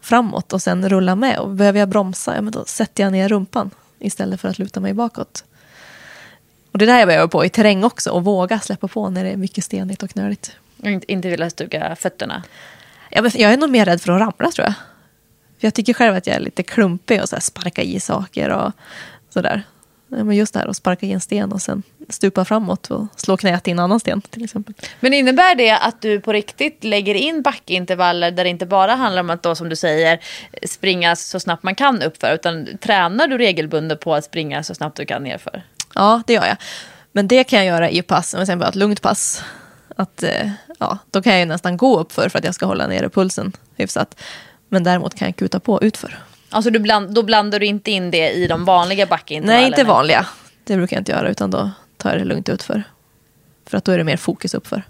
[0.03, 1.39] framåt och sen rulla med.
[1.39, 4.79] Och behöver jag bromsa, ja, men då sätter jag ner rumpan istället för att luta
[4.79, 5.43] mig bakåt.
[6.71, 9.23] Och det är där jag behöver på i terräng också, och våga släppa på när
[9.23, 10.51] det är mycket stenigt och knöligt.
[10.83, 12.43] Inte, inte vilja stuka fötterna.
[13.09, 14.73] Ja, men jag är nog mer rädd för att ramla tror jag.
[15.59, 18.49] För jag tycker själv att jag är lite klumpig och så här sparka i saker
[18.49, 18.71] och
[19.29, 19.63] sådär.
[20.17, 23.37] Men just det här att sparka i en sten och sen stupa framåt och slå
[23.37, 24.75] knät i en annan sten till exempel.
[24.99, 29.21] Men innebär det att du på riktigt lägger in backintervaller där det inte bara handlar
[29.21, 30.19] om att då som du säger
[30.67, 34.97] springa så snabbt man kan uppför utan tränar du regelbundet på att springa så snabbt
[34.97, 35.63] du kan nerför?
[35.95, 36.57] Ja, det gör jag.
[37.11, 39.43] Men det kan jag göra i pass, säger bara ett lugnt pass.
[39.95, 42.87] Att, eh, ja, då kan jag nästan gå upp för för att jag ska hålla
[42.87, 44.19] nere pulsen hyfsat.
[44.69, 46.19] Men däremot kan jag kuta på utför.
[46.53, 49.61] Alltså du bland, då blandar du inte in det i de vanliga backintervallerna?
[49.61, 50.25] Nej, inte vanliga.
[50.63, 52.83] Det brukar jag inte göra, utan då tar jag det lugnt utför.
[53.65, 54.83] För att då är det mer fokus uppför.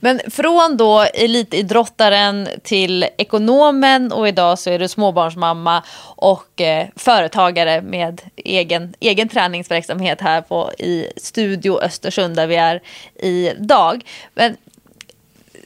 [0.00, 5.82] Men från då elitidrottaren till ekonomen och idag så är du småbarnsmamma
[6.16, 12.82] och eh, företagare med egen, egen träningsverksamhet här på, i Studio Östersund där vi är
[13.16, 14.04] idag.
[14.34, 14.56] Men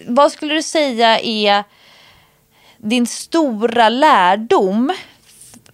[0.07, 1.65] vad skulle du säga är
[2.79, 4.93] din stora lärdom?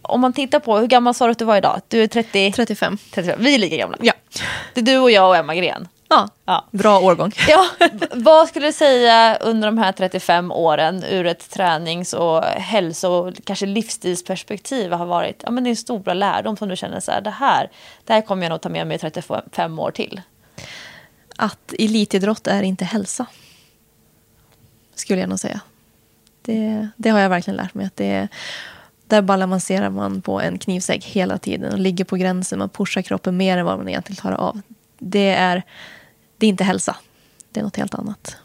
[0.09, 1.81] Om man tittar på, hur gammal sa du att du var idag?
[1.89, 2.53] Du är 30?
[2.53, 2.99] 35.
[3.15, 3.43] 35.
[3.43, 3.97] Vi är lika gamla.
[4.01, 4.13] Ja.
[4.75, 5.89] Det är du och jag och Emma Gren.
[6.09, 6.65] Ja, Ja.
[6.71, 7.33] bra årgång.
[7.49, 7.67] Ja,
[8.13, 13.35] vad skulle du säga under de här 35 åren ur ett tränings och hälso och
[13.45, 17.31] kanske livsstilsperspektiv har varit ja, men din stora lärdom som du känner så här, det
[17.31, 17.71] här,
[18.05, 20.21] det här kommer jag nog ta med mig i 35 år till.
[21.37, 23.27] Att elitidrott är inte hälsa.
[24.95, 25.61] Skulle jag nog säga.
[26.43, 27.87] Det, det har jag verkligen lärt mig.
[27.87, 28.29] Att det,
[29.09, 32.59] Där balanserar man på en knivsägg hela tiden och ligger på gränsen.
[32.59, 34.61] Man pushar kroppen mer än vad man egentligen klarar av.
[34.99, 35.63] Det är,
[36.37, 36.97] det är inte hälsa.
[37.51, 38.37] Det är något helt annat.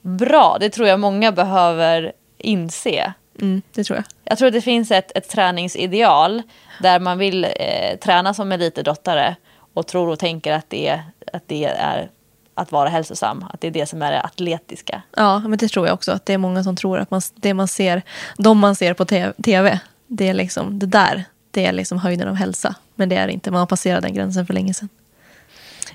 [0.00, 3.12] Bra, det tror jag många behöver inse.
[3.40, 4.04] Mm, det tror jag.
[4.24, 6.42] Jag tror att det finns ett, ett träningsideal
[6.82, 9.36] där man vill eh, träna som elitidrottare
[9.74, 11.00] och tror och tänker att det,
[11.32, 12.10] att det är
[12.54, 13.44] att vara hälsosam.
[13.52, 15.02] Att det är det som är det atletiska.
[15.16, 16.12] Ja, men det tror jag också.
[16.12, 18.02] Att det är många som tror att man, det man ser,
[18.36, 19.04] de man ser på
[19.42, 21.24] tv, det är liksom det där.
[21.50, 22.74] Det är liksom höjden av hälsa.
[22.94, 23.50] Men det är inte.
[23.50, 24.88] Man har passerat den gränsen för länge sedan.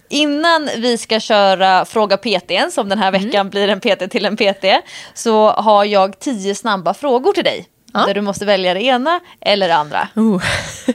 [0.10, 3.50] Innan vi ska köra Fråga PT, som den här veckan mm.
[3.50, 4.66] blir en PT till en PT,
[5.14, 7.68] så har jag tio snabba frågor till dig.
[7.94, 8.06] Ja.
[8.06, 10.08] Där du måste välja det ena eller det andra.
[10.18, 10.44] Uh.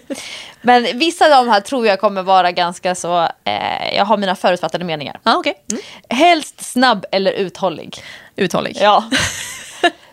[0.63, 4.37] Men vissa av de här tror jag kommer vara ganska så, eh, jag har mina
[4.37, 5.21] förutfattade meningar.
[5.23, 5.55] Ah, okay.
[5.71, 5.83] Mm.
[6.09, 8.03] Helst snabb eller uthållig?
[8.37, 8.77] Uthållig.
[8.81, 9.05] Ja.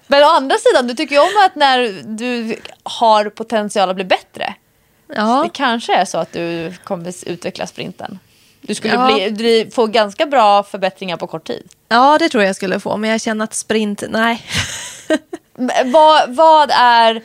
[0.08, 4.06] Men å andra sidan, du tycker ju om att när du har potential att bli
[4.06, 4.56] bättre.
[5.16, 5.42] Ja.
[5.44, 8.20] det kanske är så att du kommer utveckla sprinten.
[8.62, 9.16] Du skulle ja.
[9.16, 11.70] bli, bli, få ganska bra förbättringar på kort tid.
[11.90, 12.98] Ja, det tror jag skulle få.
[12.98, 14.42] Men jag känner att sprint, nej.
[15.86, 17.16] vad, vad är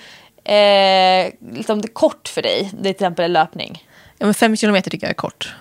[0.45, 2.71] eh, liksom kort för dig?
[2.73, 3.85] Det till exempel löpning.
[4.19, 5.55] Ja, men fem kilometer tycker jag är kort.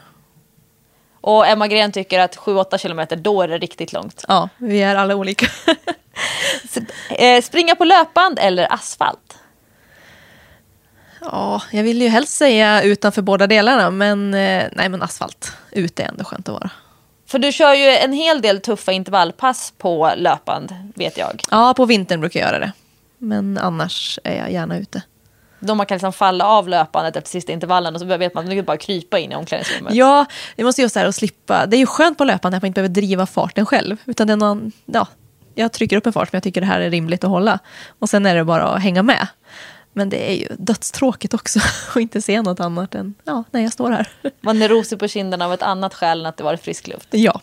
[1.27, 4.25] Och Emma Gren tycker att 7-8 kilometer, då är det riktigt långt.
[4.27, 5.47] Ja, vi är alla olika.
[7.09, 9.37] Eh, springa på löpband eller asfalt?
[11.21, 15.51] Ja, jag vill ju helst säga utanför båda delarna, men eh, nej men asfalt.
[15.71, 16.69] Ute är ändå skönt att vara.
[17.27, 21.43] För du kör ju en hel del tuffa intervallpass på löpband, vet jag.
[21.51, 22.71] Ja, på vintern brukar jag göra det.
[23.17, 25.01] Men annars är jag gärna ute.
[25.59, 28.55] Då man kan liksom falla av löpandet efter sista intervallen och så vet man att
[28.55, 29.93] man bara krypa in i omklädningsrummet.
[29.93, 31.65] Ja, det måste just här att slippa.
[31.65, 33.97] Det är ju skönt på löpande att man inte behöver driva farten själv.
[34.05, 35.07] Utan det är någon, ja,
[35.55, 37.59] jag trycker upp en fart men jag tycker det här är rimligt att hålla.
[37.99, 39.27] Och sen är det bara att hänga med.
[39.93, 43.73] Men det är ju dödstråkigt också att inte se något annat än ja, när jag
[43.73, 44.09] står här.
[44.41, 47.07] Man är rosig på kinden av ett annat skäl än att det var frisk luft.
[47.11, 47.41] Ja.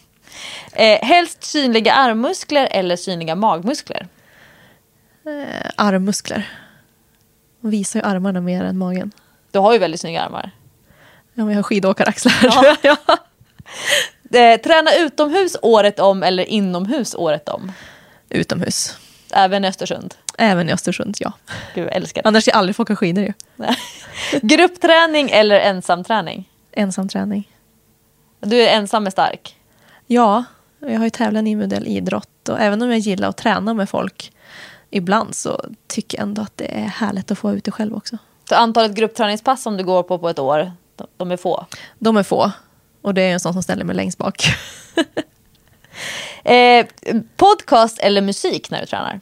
[0.73, 4.09] Eh, helst synliga armmuskler eller synliga magmuskler?
[5.27, 6.49] Eh, armmuskler.
[7.65, 9.13] De visar ju armarna mer än magen.
[9.51, 10.51] Du har ju väldigt snygga armar.
[11.35, 12.35] Ja, men jag har skidåkaraxlar.
[12.43, 12.77] Ja.
[12.83, 12.97] ja.
[14.39, 17.73] Eh, träna utomhus året om eller inomhus året om?
[18.29, 18.99] Utomhus.
[19.33, 20.15] Även i Östersund?
[20.39, 21.33] Även i Östersund, ja.
[21.75, 22.29] Gud, jag älskar det.
[22.29, 23.33] Annars ska jag aldrig få åka skidor ju.
[24.43, 26.51] Gruppträning eller ensamträning?
[26.73, 27.51] Ensamträning.
[28.41, 29.57] Du är ensam med stark?
[30.07, 30.45] Ja,
[30.79, 33.89] jag har ju tävlat i individuell idrott och även om jag gillar att träna med
[33.89, 34.33] folk
[34.95, 38.19] ibland så tycker jag ändå att det är härligt att få ut det själv också.
[38.49, 40.73] Så antalet gruppträningspass som du går på på ett år,
[41.17, 41.67] de är få?
[41.99, 42.53] De är få.
[43.03, 44.47] Och det är en sån som ställer mig längst bak.
[46.45, 46.87] eh,
[47.37, 49.21] podcast eller musik när du tränar?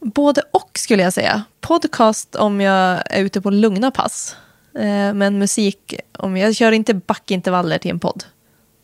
[0.00, 1.44] Både och skulle jag säga.
[1.60, 4.36] Podcast om jag är ute på lugna pass.
[4.74, 8.24] Eh, men musik, om jag kör inte backintervaller till en podd.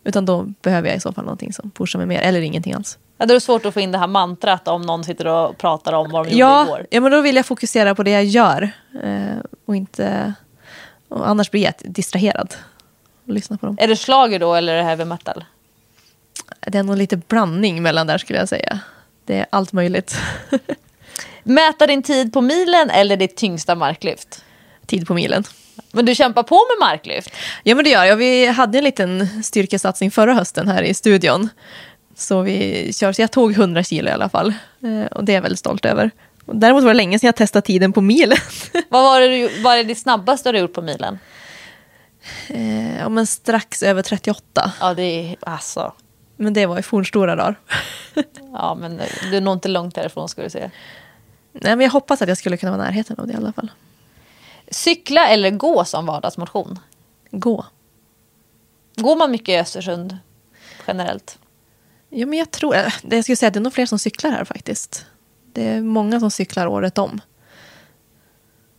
[0.04, 2.98] Utan då behöver jag i så fall någonting som pushar mig mer, eller ingenting alls.
[3.18, 5.58] Ja, då är det svårt att få in det här mantrat om någon sitter och
[5.58, 6.86] pratar om vad de ja, gjorde igår.
[6.90, 8.70] Ja, men då vill jag fokusera på det jag gör.
[9.02, 9.36] Eh,
[9.66, 10.34] och inte...
[11.08, 12.54] Och annars blir jag distraherad.
[13.26, 13.76] Och lyssna på dem.
[13.80, 15.44] Är det slager då eller är det heavy metal?
[16.66, 18.80] Det är nog lite blandning mellan där skulle jag säga.
[19.24, 20.16] Det är allt möjligt.
[21.42, 24.44] Mäta din tid på milen eller ditt tyngsta marklyft?
[24.86, 25.44] Tid på milen.
[25.92, 27.30] Men du kämpar på med marklyft?
[27.62, 28.16] Ja men det gör jag.
[28.16, 31.48] Vi hade en liten styrkesatsning förra hösten här i studion.
[32.14, 34.54] Så vi kör, så jag tog 100 kilo i alla fall.
[34.82, 36.10] Eh, och det är jag väldigt stolt över.
[36.46, 38.38] Däremot var det länge sedan jag testade tiden på milen.
[38.88, 41.18] vad var det, vad är det snabbaste du har gjort på milen?
[42.48, 44.72] Eh, men strax över 38.
[44.80, 45.92] Ja, det är alltså.
[46.36, 47.60] Men det var i fornstora dagar.
[48.52, 49.00] ja, men
[49.30, 50.70] du är nog inte långt därifrån ska du se.
[51.52, 53.70] Nej, men jag hoppas att jag skulle kunna vara närheten av det i alla fall.
[54.70, 56.78] Cykla eller gå som vardagsmotion?
[57.30, 57.66] Gå.
[58.96, 60.18] Går man mycket i Östersund
[60.86, 61.38] generellt?
[62.14, 64.44] Ja, men jag tror, eh, jag skulle säga det är nog fler som cyklar här
[64.44, 65.06] faktiskt.
[65.52, 67.20] Det är många som cyklar året om.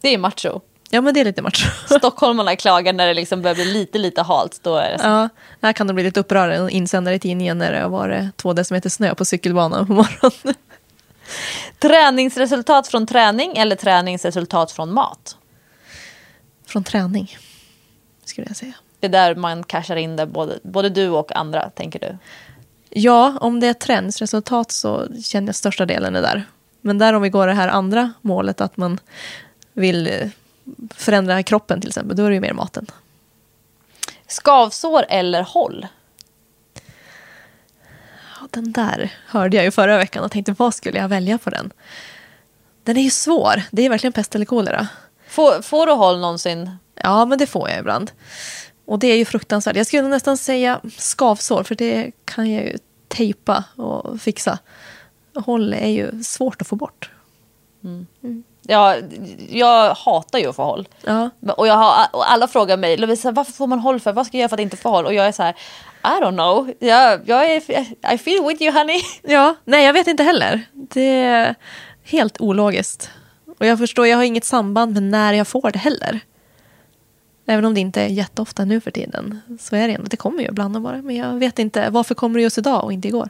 [0.02, 0.62] Det är macho.
[0.90, 1.70] Ja, men det är lite macho.
[1.98, 4.60] Stockholmarna klagar när det liksom börjar bli lite, lite halt.
[4.64, 5.06] Då är det så.
[5.06, 5.30] Ja,
[5.62, 6.56] här kan det bli lite upprörande.
[6.56, 10.32] En insändare i tidningen när det har varit två decimeter snö på cykelbanan på morgonen.
[11.80, 15.38] Träningsresultat från träning eller träningsresultat från mat?
[16.66, 17.38] Från träning,
[18.26, 18.74] skulle jag säga.
[19.00, 22.18] Det är där man cashar in det, både, både du och andra, tänker du?
[22.96, 26.46] Ja, om det är träningsresultat så känner jag största delen är där.
[26.82, 29.00] Men där om vi går det här andra målet, att man
[29.74, 30.30] vill eh,
[30.96, 32.86] förändra kroppen till exempel, då är det ju mer maten.
[34.28, 35.88] Skavsår eller håll?
[38.40, 41.50] Ja, den där hörde jag ju förra veckan och tänkte vad skulle jag välja på
[41.50, 41.74] den?
[42.84, 43.62] Den är ju svår.
[43.72, 44.88] Det är verkligen pest eller kolera.
[45.28, 46.72] Får, får du håll någonsin?
[46.96, 48.12] Ja, men det får jag ibland.
[48.86, 49.76] Och det är ju fruktansvärt.
[49.76, 52.78] Jag skulle nästan säga skavsår, för det kan jag ju
[53.08, 54.60] tejpa och fixa.
[55.36, 57.10] Håll är ju svårt att få bort.
[58.68, 58.96] Ja,
[59.50, 60.88] jag hatar ju att få håll.
[61.02, 61.30] Ja.
[61.58, 64.14] Och, jag har, och alla frågar mig, Lovisa varför får man håll för?
[64.14, 65.06] Vad ska jag göra för att inte få håll?
[65.06, 65.56] Och jag är så här,
[66.04, 66.74] I don't know.
[66.80, 67.62] Jag, jag är,
[68.14, 69.02] I feel with you honey.
[69.22, 70.62] Ja, nej jag vet inte heller.
[70.74, 71.56] Det är
[72.04, 73.10] helt ologiskt.
[73.60, 76.20] Och jag förstår, jag har inget samband med när jag får det heller.
[77.46, 79.42] Även om det inte är jätteofta nu för tiden.
[79.60, 81.02] Så är det ändå, det kommer ju ibland bara.
[81.02, 83.30] Men jag vet inte, varför kommer det just idag och inte igår?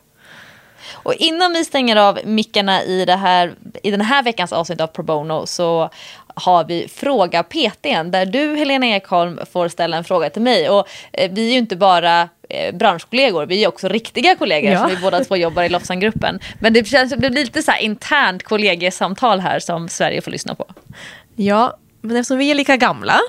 [0.94, 3.54] Och innan vi stänger av mickarna i, det här,
[3.84, 5.90] i den här veckans avsnitt av Pro Bono så
[6.36, 10.70] har vi Fråga PTn där du Helena Ekholm får ställa en fråga till mig.
[10.70, 14.80] Och eh, vi är ju inte bara eh, branschkollegor, vi är också riktiga kollegor Ja.
[14.80, 16.40] som vi båda två jobbar i Lofsangruppen.
[16.60, 20.56] Men det känns det blir lite så här internt kollegiesamtal här som Sverige får lyssna
[20.56, 20.66] på.
[21.36, 23.20] Ja, men eftersom vi är lika gamla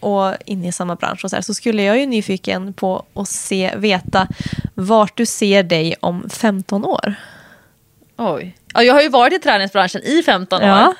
[0.00, 3.28] och inne i samma bransch och så, här, så skulle jag ju nyfiken på att
[3.28, 4.28] se, veta
[4.74, 7.14] vart du ser dig om 15 år.
[8.16, 8.56] Oj.
[8.74, 10.68] Ja, jag har ju varit i träningsbranschen i 15 år.
[10.68, 10.94] Ja.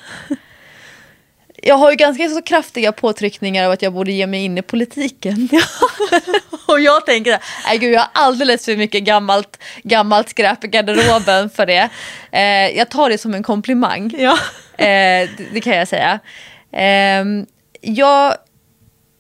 [1.66, 4.62] Jag har ju ganska så kraftiga påtryckningar av att jag borde ge mig in i
[4.62, 5.49] politiken.
[6.66, 11.51] och jag tänker, nej gud jag har alldeles för mycket gammalt, gammalt skräp i garderoben
[11.51, 11.88] för det.
[12.30, 14.14] Eh, jag tar det som en komplimang.
[14.18, 14.38] Ja.
[14.76, 16.18] Eh, det, det kan jag säga.
[16.72, 17.24] Eh,
[17.85, 18.35] jag,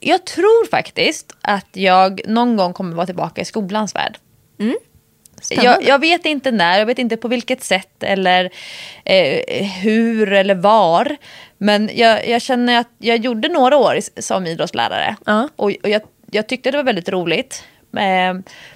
[0.00, 4.18] jag tror faktiskt att jag någon gång kommer vara tillbaka i skolans värld.
[5.42, 5.70] Spännande.
[5.70, 8.50] Jag, jag vet inte när, jag vet inte på vilket sätt eller
[9.04, 11.16] eh, hur eller var.
[11.58, 15.16] Men jag, jag känner att jag gjorde några år som idrottslärare.
[15.26, 15.48] Ja.
[15.56, 17.64] Och, och jag, jag tyckte det var väldigt roligt.
[17.96, 18.34] Eh,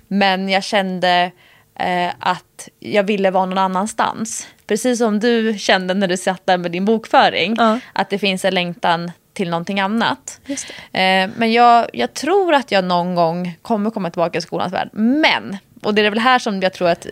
[0.09, 1.31] men jag kände
[1.79, 4.49] eh, att jag ville vara någon annanstans.
[4.67, 7.55] Precis som du kände när du satt där med din bokföring.
[7.59, 7.81] Ja.
[7.93, 10.41] Att det finns en längtan till någonting annat.
[10.93, 14.89] Eh, men jag, jag tror att jag någon gång kommer komma tillbaka i skolans värld.
[14.93, 17.07] Men, och det är väl här som jag tror att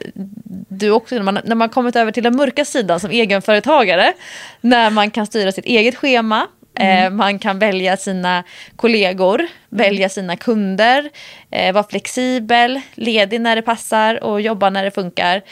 [0.68, 4.12] du också, när man, när man kommit över till den mörka sidan som egenföretagare,
[4.60, 6.46] när man kan styra sitt eget schema,
[6.78, 8.44] eh, man kan välja sina
[8.76, 11.10] kollegor, välja sina kunder,
[11.50, 15.42] eh, vara flexibel, ledig när det passar och jobba när det funkar.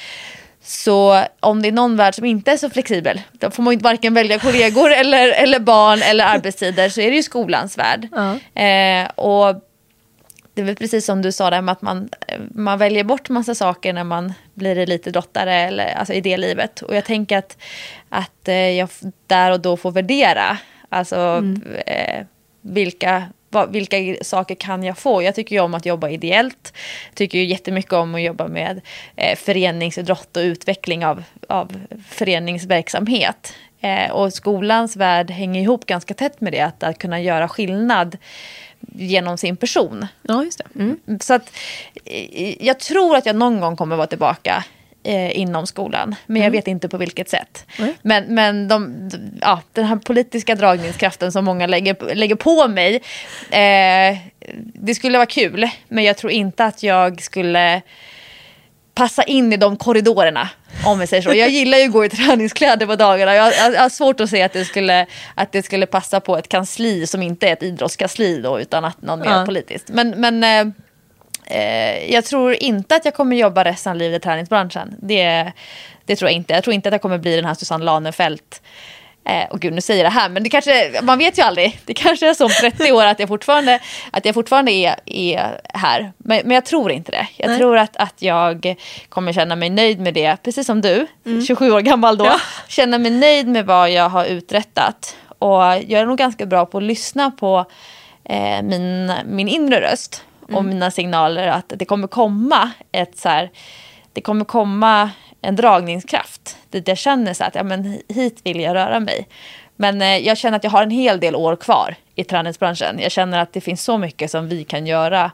[0.67, 3.81] Så om det är någon värld som inte är så flexibel, då får man ju
[3.81, 8.09] varken välja kollegor eller, eller barn eller arbetstider, så är det ju skolans värld.
[8.13, 8.63] Ja.
[8.63, 9.63] Eh, och
[10.55, 12.09] det är väl precis som du sa där med att man,
[12.51, 16.83] man väljer bort massa saker när man blir elitidrottare eller alltså i det livet.
[16.83, 17.59] Och jag tänker att,
[18.09, 18.89] att eh, jag
[19.27, 20.59] där och då får värdera,
[20.89, 21.45] alltså
[21.87, 22.27] eh,
[22.61, 23.25] vilka
[23.55, 25.23] vad, vilka saker kan jag få?
[25.23, 26.73] Jag tycker ju om att jobba ideellt.
[27.15, 28.81] Tycker ju jättemycket om att jobba med
[29.17, 33.55] eh, föreningsidrott och utveckling av, av föreningsverksamhet.
[33.81, 38.17] Eh, och skolans värld hänger ihop ganska tätt med det, att, att kunna göra skillnad
[38.81, 40.07] genom sin person.
[40.23, 40.81] Ja, just det.
[40.81, 40.99] Mm.
[41.21, 41.51] Så att,
[42.05, 44.65] eh, jag tror att jag någon gång kommer vara tillbaka
[45.05, 46.15] eh, inom skolan.
[46.27, 47.67] Men jag vet inte på vilket sätt.
[47.79, 47.95] Nej.
[48.03, 52.95] Men, men de, ja, den här politiska dragningskraften som många lägger, lägger på mig.
[53.51, 54.19] Eh,
[54.75, 55.69] det skulle vara kul.
[55.89, 57.83] Men jag tror inte att jag skulle
[58.95, 60.49] passa in i de korridorerna.
[60.85, 61.35] Om vi säger så.
[61.35, 63.35] Jag gillar ju att gå i träningskläder på dagarna.
[63.35, 66.37] Jag, jag, jag har svårt att se att det, skulle, att det skulle passa på
[66.37, 69.47] ett kansli som inte är ett idrottskansli då, utan att någon mer Ja.
[69.47, 69.89] politiskt.
[69.89, 70.75] Men, men
[71.47, 74.97] eh, jag tror inte att jag kommer jobba resten av livet i träningsbranschen.
[74.99, 75.53] Det,
[76.05, 76.55] det tror jag inte.
[76.55, 78.63] Jag tror inte att jag kommer bli den här Susanne Lanefelt.
[79.27, 81.81] Eh, och gud, nu säger jag det här, men det kanske, man vet ju aldrig.
[81.85, 83.81] Det kanske är så om 30 år att jag fortfarande,
[84.11, 86.13] att jag fortfarande är, är här.
[86.17, 87.27] Men, men jag tror inte det.
[87.37, 87.59] Jag Nej.
[87.59, 88.77] tror att, att jag
[89.09, 91.07] kommer känna mig nöjd med det, precis som du,
[91.47, 92.25] 27 år gammal då.
[92.25, 92.41] Ja.
[92.69, 95.17] Känna mig nöjd med vad jag har uträttat.
[95.39, 97.65] Och jag är nog ganska bra på att lyssna på
[98.25, 103.51] eh, min, min inre röst och mina signaler att det kommer komma ett så här,
[104.13, 106.57] det kommer komma en dragningskraft.
[106.71, 109.29] Dit jag känner så att ja, men hit vill jag röra mig.
[109.77, 112.99] Men eh, jag känner att jag har en hel del år kvar i träningsbranschen.
[112.99, 115.25] Jag känner att det finns så mycket som vi kan göra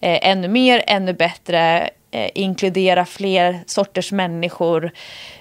[0.00, 1.90] eh, ännu mer, ännu bättre.
[2.10, 4.90] Eh, inkludera fler sorters människor.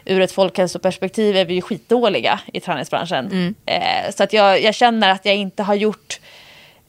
[0.06, 3.56] Ur ett folkhälsoperspektiv är vi ju skitdåliga i träningsbranschen.
[3.66, 6.20] Eh, så att jag, jag känner att jag inte har gjort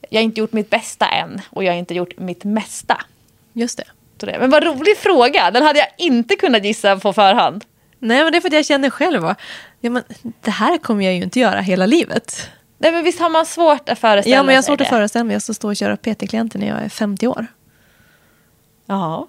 [0.09, 3.01] jag har inte gjort mitt bästa än och jag har inte gjort mitt mesta.
[3.53, 3.85] Just det.
[4.39, 7.65] Men vad rolig fråga, den hade jag inte kunnat gissa på förhand.
[7.99, 9.35] Nej, men det är för att jag känner själv va?
[9.79, 10.03] Ja, men
[10.41, 12.49] det här kommer jag ju inte göra hela livet.
[12.77, 14.87] Nej men visst har man svårt att föreställa Ja, men jag har sig svårt att
[14.87, 17.47] föreställa mig att jag ska stå och köra PT-klienter när jag är 50 år.
[18.85, 19.27] Ja.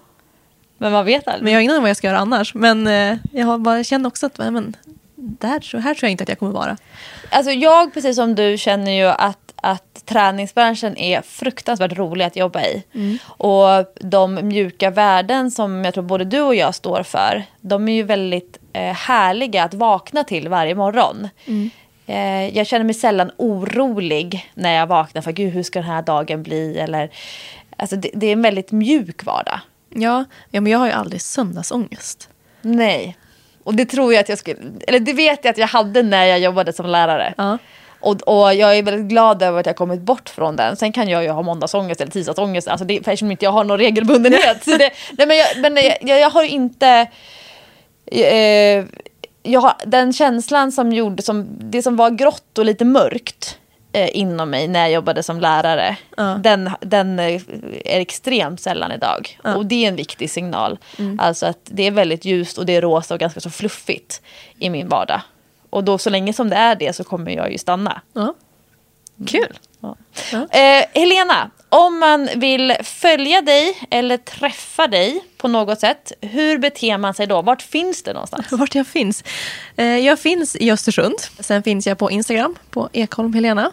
[0.77, 1.43] Men man vet aldrig.
[1.43, 2.53] Men jag har ingen aning vad jag ska göra annars.
[2.53, 4.75] Men eh, jag har bara känner också att men,
[5.15, 6.77] där, så här tror jag inte att jag kommer vara.
[7.29, 12.61] Alltså jag, precis som du, känner ju att, att träningsbranschen är fruktansvärt rolig att jobba
[12.61, 12.83] i.
[13.21, 17.93] Och de mjuka värden som jag tror både du och jag står för, de är
[17.93, 21.29] ju väldigt eh, härliga att vakna till varje morgon.
[22.07, 26.01] Eh, jag känner mig sällan orolig när jag vaknar för gud hur ska den här
[26.01, 27.09] dagen bli eller
[27.77, 29.59] alltså det, det är en väldigt mjuk vardag.
[29.89, 32.29] Ja, ja, men jag har ju aldrig söndagsångest.
[32.61, 33.17] Nej.
[33.63, 34.57] Och det tror jag att jag skulle,
[34.87, 37.33] eller det vet jag att jag hade när jag jobbade som lärare.
[37.37, 37.57] Ja.
[37.99, 40.75] Och, och jag är väldigt glad över att jag kommit bort från den.
[40.75, 42.67] Sen kan jag ju ha måndagsångest eller tisdagsångest.
[42.67, 44.63] Alltså det, eftersom inte jag har någon regelbundenhet.
[44.63, 47.07] så det, nej men jag, men jag, jag, har inte...
[48.05, 48.85] Eh,
[49.43, 53.57] jag har, den känslan som gjorde, som, det som var grått och lite mörkt
[53.93, 55.97] eh, inom mig när jag jobbade som lärare.
[56.17, 56.23] Ja.
[56.23, 57.41] Den, den eh,
[57.85, 59.39] är extremt sällan idag.
[59.43, 59.55] Ja.
[59.55, 60.77] Och det är en viktig signal.
[61.17, 64.21] Alltså att det är väldigt ljust och det är rosa och ganska så fluffigt
[64.59, 65.21] i min vardag.
[65.69, 68.01] Och då så länge som det är det så kommer jag ju stanna.
[68.13, 68.33] Ja.
[69.27, 69.59] Kul.
[69.79, 69.95] Ja.
[70.31, 70.47] Ja.
[70.59, 76.97] Eh, Helena, om man vill följa dig eller träffa dig på något sätt, hur beter
[76.97, 77.41] man sig då?
[77.41, 78.45] Vart finns det någonstans?
[78.51, 79.23] Vart jag finns?
[79.75, 81.15] Eh, Jag finns i Östersund.
[81.39, 83.71] Sen finns jag på Instagram, på Ekholm Helena.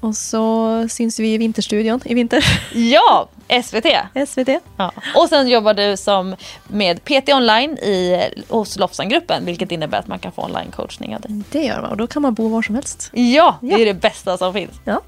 [0.00, 2.44] Och så syns vi i Vinterstudion i vinter.
[2.74, 3.28] Ja,
[3.64, 3.86] SVT.
[4.28, 4.48] SVT.
[4.76, 4.92] Ja.
[5.14, 6.36] Och sen jobbar du som
[6.68, 11.42] med PT online i, hos Lofsangruppen, vilket innebär att man kan få online-coachning av dig.
[11.50, 13.10] Det gör man och då kan man bo var som helst.
[13.12, 13.78] Ja, det Ja.
[13.78, 14.72] är det bästa som finns.
[14.84, 15.00] Ja.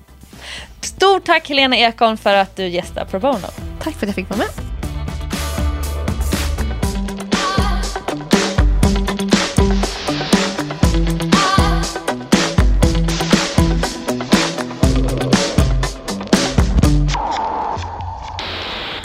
[0.81, 3.39] Stort tack Helena Ekholm för att du gästar Pro Bono.
[3.83, 4.78] Tack för att jag fick vara med.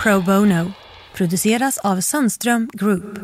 [0.03, 0.71] Pro Bono
[1.13, 3.19] produceras av Sandström Group.